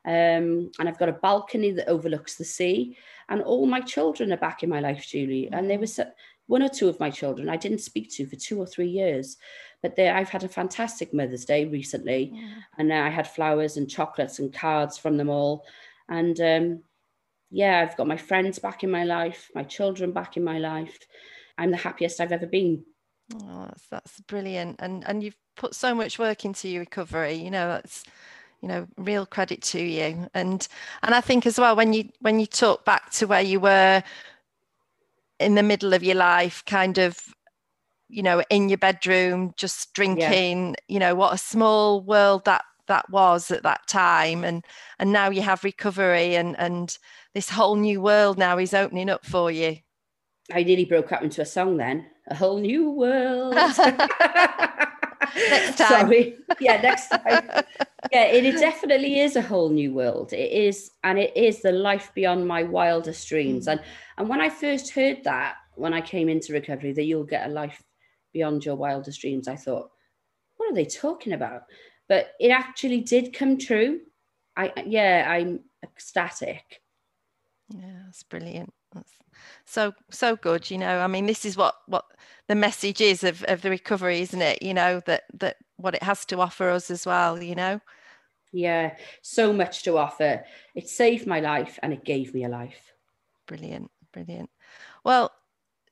um, 0.05 0.71
and 0.79 0.89
I've 0.89 0.99
got 0.99 1.09
a 1.09 1.13
balcony 1.13 1.71
that 1.73 1.89
overlooks 1.89 2.37
the 2.37 2.45
sea. 2.45 2.97
And 3.29 3.43
all 3.43 3.67
my 3.67 3.81
children 3.81 4.33
are 4.33 4.39
back 4.39 4.63
in 4.63 4.69
my 4.69 4.81
life, 4.81 5.07
Julie. 5.07 5.49
And 5.53 5.71
there 5.71 5.79
was 5.79 5.99
one 6.47 6.63
or 6.63 6.69
two 6.69 6.89
of 6.89 7.01
my 7.01 7.11
children 7.11 7.49
I 7.49 7.57
didn't 7.57 7.79
speak 7.79 8.11
to 8.13 8.27
for 8.27 8.37
two 8.37 8.59
or 8.61 8.67
three 8.67 8.89
years. 8.89 9.37
But 9.83 9.97
there, 9.97 10.15
I've 10.15 10.31
had 10.31 10.45
a 10.45 10.49
fantastic 10.49 11.13
Mother's 11.13 11.45
Day 11.45 11.67
recently, 11.67 12.33
and 12.79 12.93
I 12.93 13.11
had 13.11 13.29
flowers 13.29 13.77
and 13.77 13.89
chocolates 13.89 14.39
and 14.39 14.53
cards 14.53 14.97
from 14.97 15.17
them 15.17 15.29
all. 15.29 15.65
And 16.09 16.41
um, 16.41 16.83
yeah, 17.51 17.81
I've 17.81 17.97
got 17.97 18.07
my 18.07 18.17
friends 18.17 18.59
back 18.59 18.83
in 18.83 18.91
my 18.91 19.05
life, 19.05 19.51
my 19.55 19.63
children 19.63 20.13
back 20.13 20.37
in 20.37 20.45
my 20.45 20.59
life. 20.59 20.99
I'm 21.59 21.71
the 21.71 21.77
happiest 21.77 22.21
I've 22.21 22.33
ever 22.33 22.47
been. 22.47 22.85
Oh, 23.35 23.67
that's, 23.67 23.87
that's 23.89 24.21
brilliant. 24.21 24.77
And, 24.81 25.07
and 25.07 25.23
you've 25.23 25.37
put 25.57 25.75
so 25.75 25.95
much 25.95 26.19
work 26.19 26.45
into 26.45 26.69
your 26.69 26.81
recovery, 26.81 27.35
you 27.35 27.51
know, 27.51 27.69
that's, 27.69 28.05
you 28.61 28.69
know, 28.69 28.87
real 28.97 29.27
credit 29.27 29.63
to 29.63 29.81
you. 29.81 30.29
And, 30.35 30.67
and 31.03 31.15
I 31.15 31.21
think 31.21 31.47
as 31.47 31.59
well, 31.59 31.77
when 31.77 31.93
you, 31.93 32.09
when 32.21 32.41
you 32.41 32.47
talk 32.47 32.85
back 32.85 33.11
to 33.13 33.27
where 33.27 33.43
you 33.43 33.61
were 33.61 34.03
in 35.39 35.55
the 35.55 35.63
middle 35.63 35.93
of 35.93 36.03
your 36.03 36.17
life, 36.17 36.65
kind 36.67 36.99
of, 36.99 37.19
you 38.09 38.23
know, 38.23 38.43
in 38.51 38.69
your 38.69 38.79
bedroom, 38.79 39.53
just 39.57 39.93
drinking, 39.93 40.77
you 40.89 40.99
know, 40.99 41.15
what 41.15 41.35
a 41.35 41.39
small 41.39 42.01
world 42.03 42.45
that 42.45 42.65
that 42.87 43.09
was 43.09 43.51
at 43.51 43.63
that 43.63 43.81
time 43.89 44.45
and 44.45 44.63
and 44.99 45.11
now 45.11 45.31
you 45.31 45.41
have 45.41 45.65
recovery 45.65 46.37
and 46.37 46.55
and 46.59 46.99
this 47.33 47.49
whole 47.49 47.77
new 47.77 47.99
world 47.99 48.37
now 48.37 48.59
is 48.59 48.75
opening 48.75 49.09
up 49.09 49.25
for 49.25 49.51
you 49.51 49.79
I 50.53 50.63
nearly 50.63 50.85
broke 50.85 51.13
up 51.13 51.23
into 51.23 51.41
a 51.41 51.47
song 51.47 51.77
then. 51.79 52.07
A 52.29 52.35
whole 52.35 52.59
new 52.59 52.91
world. 52.91 53.55
Next 53.55 53.79
time. 55.79 56.07
Sorry. 56.07 56.37
Yeah, 56.61 56.81
next 56.81 57.09
time. 57.09 57.65
Yeah, 58.13 58.25
it, 58.25 58.45
it 58.45 58.59
definitely 58.61 59.21
is 59.21 59.37
a 59.37 59.43
whole 59.43 59.71
new 59.71 59.93
world. 59.93 60.33
It 60.33 60.53
is, 60.53 60.91
and 61.03 61.19
it 61.19 61.37
is 61.37 61.63
the 61.63 61.73
life 61.73 62.11
beyond 62.15 62.47
my 62.47 62.63
wildest 62.63 63.29
dreams. 63.29 63.67
Mm. 63.67 63.73
And 63.73 63.81
and 64.19 64.29
when 64.29 64.41
I 64.41 64.49
first 64.49 64.93
heard 64.93 65.25
that, 65.25 65.57
when 65.75 65.95
I 65.95 66.01
came 66.01 66.29
into 66.29 66.53
recovery, 66.53 66.93
that 66.93 67.05
you'll 67.05 67.25
get 67.25 67.49
a 67.49 67.53
life 67.53 67.83
beyond 68.33 68.65
your 68.65 68.77
wildest 68.77 69.21
dreams, 69.21 69.49
I 69.49 69.57
thought, 69.57 69.91
what 70.57 70.71
are 70.71 70.75
they 70.75 70.85
talking 70.85 71.33
about? 71.33 71.63
But 72.09 72.33
it 72.39 72.51
actually 72.51 73.01
did 73.01 73.33
come 73.33 73.59
true. 73.59 74.01
I 74.57 74.73
yeah, 74.87 75.27
I'm 75.29 75.61
ecstatic. 75.83 76.81
Yeah, 77.71 78.03
that's 78.05 78.23
brilliant. 78.23 78.73
That's 78.95 79.13
so 79.65 79.93
so 80.11 80.37
good. 80.37 80.71
You 80.71 80.79
know, 80.79 81.01
I 81.01 81.07
mean, 81.07 81.27
this 81.27 81.45
is 81.45 81.57
what 81.57 81.75
what 81.87 82.05
the 82.49 82.55
message 82.55 83.01
is 83.01 83.25
of 83.25 83.43
of 83.45 83.63
the 83.63 83.71
recovery, 83.71 84.21
isn't 84.21 84.43
it? 84.43 84.63
You 84.63 84.75
know 84.75 85.01
that 85.07 85.25
that 85.35 85.57
what 85.77 85.95
it 85.95 86.03
has 86.03 86.25
to 86.27 86.41
offer 86.41 86.71
us 86.71 86.91
as 86.91 87.07
well. 87.07 87.43
You 87.43 87.55
know. 87.55 87.81
Yeah, 88.53 88.97
so 89.21 89.53
much 89.53 89.83
to 89.83 89.99
offer. 89.99 90.45
It 90.77 90.89
saved 90.89 91.27
my 91.27 91.41
life 91.41 91.79
and 91.83 91.93
it 91.93 92.05
gave 92.05 92.33
me 92.33 92.45
a 92.45 92.49
life. 92.49 92.93
Brilliant, 93.49 93.91
brilliant. 94.13 94.49
Well, 95.03 95.33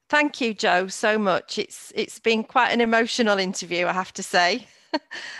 thank 0.08 0.40
you, 0.40 0.54
Jo, 0.54 0.86
so 0.86 1.18
much. 1.18 1.58
It's 1.58 1.92
it's 1.96 2.18
been 2.20 2.44
quite 2.44 2.70
an 2.70 2.80
emotional 2.80 3.38
interview, 3.38 3.86
I 3.86 3.92
have 3.92 4.12
to 4.14 4.22
say. 4.22 4.66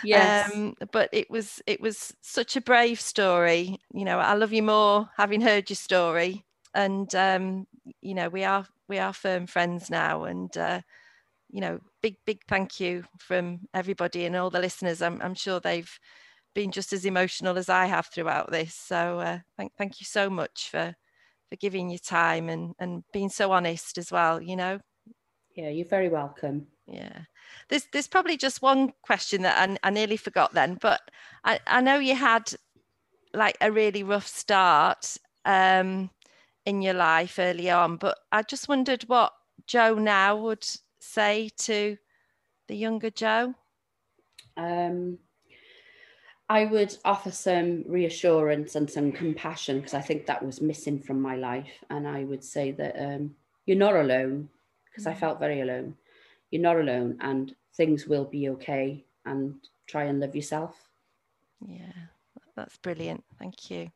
Yes. 0.03 0.51
Um, 0.51 0.75
but 0.91 1.09
it 1.11 1.29
was 1.29 1.61
it 1.67 1.79
was 1.79 2.13
such 2.21 2.55
a 2.55 2.61
brave 2.61 2.99
story. 2.99 3.79
You 3.93 4.03
know, 4.03 4.17
I 4.19 4.33
love 4.33 4.51
you 4.51 4.63
more 4.63 5.09
having 5.15 5.41
heard 5.41 5.69
your 5.69 5.77
story. 5.77 6.43
And 6.73 7.13
um, 7.13 7.67
you 8.01 8.15
know, 8.15 8.29
we 8.29 8.43
are 8.43 8.65
we 8.89 8.97
are 8.97 9.13
firm 9.13 9.45
friends 9.45 9.89
now. 9.91 10.23
And 10.23 10.55
uh, 10.57 10.81
you 11.53 11.61
know, 11.61 11.79
big 12.01 12.15
big 12.25 12.39
thank 12.49 12.79
you 12.79 13.03
from 13.19 13.59
everybody 13.75 14.25
and 14.25 14.35
all 14.35 14.49
the 14.49 14.59
listeners. 14.59 15.03
I'm 15.03 15.21
I'm 15.21 15.35
sure 15.35 15.59
they've 15.59 15.99
been 16.55 16.71
just 16.71 16.91
as 16.91 17.05
emotional 17.05 17.57
as 17.59 17.69
I 17.69 17.85
have 17.85 18.07
throughout 18.07 18.51
this. 18.51 18.73
So 18.73 19.19
uh, 19.19 19.39
thank 19.55 19.71
thank 19.77 20.01
you 20.01 20.05
so 20.05 20.31
much 20.31 20.69
for 20.71 20.95
for 21.49 21.55
giving 21.57 21.91
your 21.91 21.99
time 21.99 22.49
and 22.49 22.73
and 22.79 23.03
being 23.13 23.29
so 23.29 23.51
honest 23.51 23.99
as 23.99 24.11
well. 24.11 24.41
You 24.41 24.55
know. 24.55 24.79
Yeah, 25.55 25.69
you're 25.69 25.85
very 25.85 26.09
welcome. 26.09 26.65
Yeah. 26.87 27.21
There's 27.69 27.85
there's 27.93 28.07
probably 28.07 28.35
just 28.35 28.63
one 28.63 28.91
question 29.03 29.43
that 29.43 29.69
I, 29.69 29.77
I 29.87 29.91
nearly 29.91 30.17
forgot 30.17 30.53
then, 30.53 30.79
but 30.81 31.01
I, 31.43 31.59
I 31.67 31.81
know 31.81 31.99
you 31.99 32.15
had 32.15 32.51
like 33.35 33.57
a 33.61 33.71
really 33.71 34.01
rough 34.01 34.27
start 34.27 35.17
um, 35.45 36.09
in 36.65 36.81
your 36.81 36.95
life 36.95 37.37
early 37.37 37.69
on, 37.69 37.97
but 37.97 38.17
I 38.31 38.41
just 38.41 38.67
wondered 38.67 39.03
what 39.03 39.33
Jo 39.67 39.93
now 39.93 40.35
would 40.37 40.65
say 41.03 41.49
to 41.57 41.97
the 42.67 42.75
younger 42.75 43.09
Jo. 43.09 43.53
Um, 44.55 45.19
I 46.49 46.65
would 46.65 46.95
offer 47.03 47.31
some 47.31 47.83
reassurance 47.87 48.75
and 48.75 48.89
some 48.89 49.11
compassion 49.11 49.77
because 49.77 49.93
I 49.93 50.01
think 50.01 50.25
that 50.25 50.45
was 50.45 50.61
missing 50.61 50.99
from 50.99 51.21
my 51.21 51.35
life. 51.35 51.83
And 51.89 52.07
I 52.07 52.23
would 52.23 52.43
say 52.43 52.71
that 52.71 52.95
um, 52.99 53.35
you're 53.65 53.77
not 53.77 53.95
alone 53.95 54.49
because 54.85 55.07
I 55.07 55.13
felt 55.13 55.39
very 55.39 55.61
alone. 55.61 55.95
You're 56.51 56.61
not 56.61 56.79
alone 56.79 57.17
and 57.21 57.55
things 57.75 58.05
will 58.05 58.25
be 58.25 58.49
okay 58.49 59.03
and 59.25 59.55
try 59.87 60.03
and 60.03 60.19
love 60.19 60.35
yourself. 60.35 60.75
Yeah, 61.65 62.09
that's 62.55 62.77
brilliant. 62.77 63.23
Thank 63.39 63.71
you. 63.71 63.91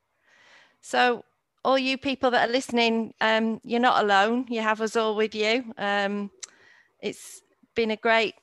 So, 0.82 1.24
all 1.66 1.78
you 1.78 1.98
people 1.98 2.32
that 2.32 2.48
are 2.48 2.52
listening, 2.52 3.14
um, 3.20 3.60
you're 3.64 3.82
not 3.82 4.02
alone. 4.04 4.46
You 4.48 4.62
have 4.62 4.80
us 4.80 4.96
all 4.96 5.16
with 5.16 5.36
you. 5.36 5.74
Um, 5.78 6.32
it's 7.02 7.42
been 7.76 7.92
a 7.92 7.98
great, 7.98 8.36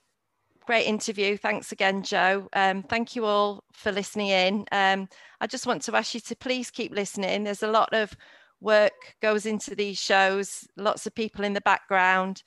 great 0.66 0.86
interview. 0.86 1.36
Thanks 1.36 1.72
again, 1.72 2.02
Jo. 2.02 2.48
Um, 2.52 2.82
thank 2.82 3.16
you 3.16 3.24
all 3.24 3.64
for 3.72 3.92
listening 3.92 4.28
in. 4.28 4.64
Um, 4.72 5.08
I 5.40 5.46
just 5.46 5.66
want 5.66 5.82
to 5.82 5.96
ask 5.96 6.14
you 6.14 6.20
to 6.20 6.36
please 6.36 6.70
keep 6.70 6.92
listening. 6.92 7.44
There's 7.44 7.62
a 7.62 7.68
lot 7.70 7.92
of 7.92 8.14
work 8.60 9.14
goes 9.20 9.46
into 9.46 9.74
these 9.74 9.98
shows. 9.98 10.66
Lots 10.76 11.06
of 11.06 11.14
people 11.14 11.44
in 11.44 11.52
the 11.52 11.60
background. 11.60 12.42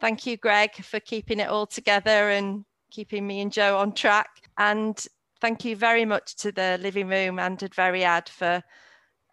Thank 0.00 0.26
you, 0.26 0.36
Greg, 0.36 0.74
for 0.76 1.00
keeping 1.00 1.40
it 1.40 1.48
all 1.48 1.66
together 1.66 2.30
and 2.30 2.64
keeping 2.90 3.26
me 3.26 3.40
and 3.40 3.52
Jo 3.52 3.78
on 3.78 3.92
track. 3.92 4.28
And 4.58 5.02
thank 5.40 5.64
you 5.64 5.76
very 5.76 6.04
much 6.04 6.36
to 6.36 6.52
the 6.52 6.78
living 6.80 7.08
room 7.08 7.38
and 7.38 7.58
Adferiad 7.58 8.28
for 8.28 8.62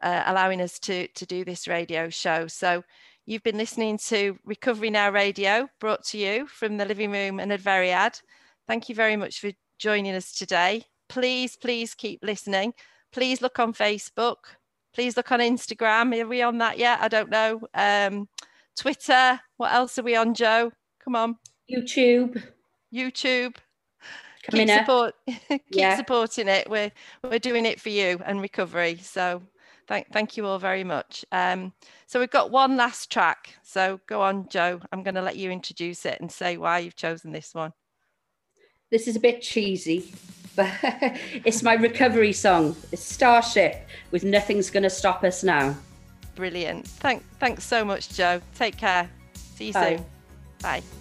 uh, 0.02 0.24
allowing 0.26 0.62
us 0.62 0.80
to, 0.80 1.08
to 1.10 1.26
do 1.26 1.44
this 1.46 1.68
radio 1.68 2.10
show. 2.10 2.48
So 2.48 2.84
you've 3.26 3.44
been 3.44 3.58
listening 3.58 3.98
to 4.08 4.38
Recovery 4.46 4.90
Now 4.90 5.12
Radio, 5.12 5.68
brought 5.80 6.04
to 6.06 6.18
you 6.18 6.48
from 6.48 6.78
the 6.78 6.86
living 6.86 7.12
room 7.12 7.40
and 7.40 7.52
at 7.52 7.60
Adferiad. 7.62 8.22
Thank 8.68 8.90
you 8.90 8.96
very 8.96 9.16
much 9.16 9.40
for 9.40 9.52
joining 9.80 10.16
us 10.16 10.32
today. 10.34 10.84
Please, 11.10 11.56
please 11.56 11.94
keep 11.94 12.20
listening. 12.24 12.74
Please 13.12 13.42
look 13.42 13.60
on 13.60 13.74
Facebook. 13.74 14.38
Please 14.94 15.18
look 15.18 15.32
on 15.32 15.40
Instagram. 15.40 16.20
Are 16.22 16.28
we 16.28 16.42
on 16.42 16.58
that 16.60 16.78
yet? 16.78 17.00
I 17.02 17.08
don't 17.08 17.30
know. 17.30 17.62
Um, 17.74 18.28
Twitter. 18.78 19.40
What 19.58 19.74
else 19.74 19.98
are 20.00 20.04
we 20.04 20.16
on, 20.16 20.34
Jo? 20.34 20.72
Come 21.04 21.16
on. 21.16 21.38
YouTube. 21.72 22.42
YouTube. 22.94 23.56
Coming 24.50 24.68
keep 24.68 24.76
up. 24.78 24.86
support 24.86 25.16
keep 25.50 25.62
Yeah. 25.70 25.96
supporting 25.98 26.48
it. 26.48 26.70
We're 26.70 26.92
we're 27.24 27.40
doing 27.40 27.66
it 27.66 27.80
for 27.80 27.90
you 27.90 28.20
and 28.26 28.42
recovery. 28.42 28.98
So 29.02 29.44
thank 29.92 30.08
thank 30.14 30.38
you 30.38 30.46
all 30.46 30.58
very 30.58 30.86
much. 30.86 31.26
Um, 31.34 31.74
so 32.08 32.20
we've 32.20 32.32
got 32.32 32.50
one 32.50 32.78
last 32.78 33.12
track. 33.12 33.56
So 33.62 34.00
go 34.08 34.22
on, 34.22 34.48
Jo. 34.48 34.80
I'm 34.92 35.04
going 35.04 35.16
to 35.16 35.22
let 35.22 35.36
you 35.36 35.52
introduce 35.52 36.06
it 36.06 36.20
and 36.22 36.32
say 36.32 36.56
why 36.56 36.80
you've 36.80 36.96
chosen 36.96 37.34
this 37.34 37.54
one. 37.54 37.74
This 38.90 39.08
is 39.08 39.18
a 39.18 39.20
bit 39.20 39.42
cheesy, 39.42 40.14
but 40.56 40.70
it's 41.46 41.62
my 41.62 41.74
recovery 41.74 42.34
song. 42.34 42.76
It's 42.92 43.04
Starship 43.04 43.86
with 44.12 44.24
Nothing's 44.24 44.70
Gonna 44.70 44.90
Stop 44.90 45.24
Us 45.24 45.44
Now. 45.44 45.76
Brilliant. 46.36 46.88
Thank 46.88 47.24
thanks 47.40 47.66
so 47.66 47.84
much, 47.84 48.10
Jo. 48.10 48.42
Take 48.56 48.78
care. 48.78 49.10
See 49.34 49.68
you 49.68 49.74
Bye. 49.74 49.96
soon. 49.98 50.06
Bye. 50.62 51.01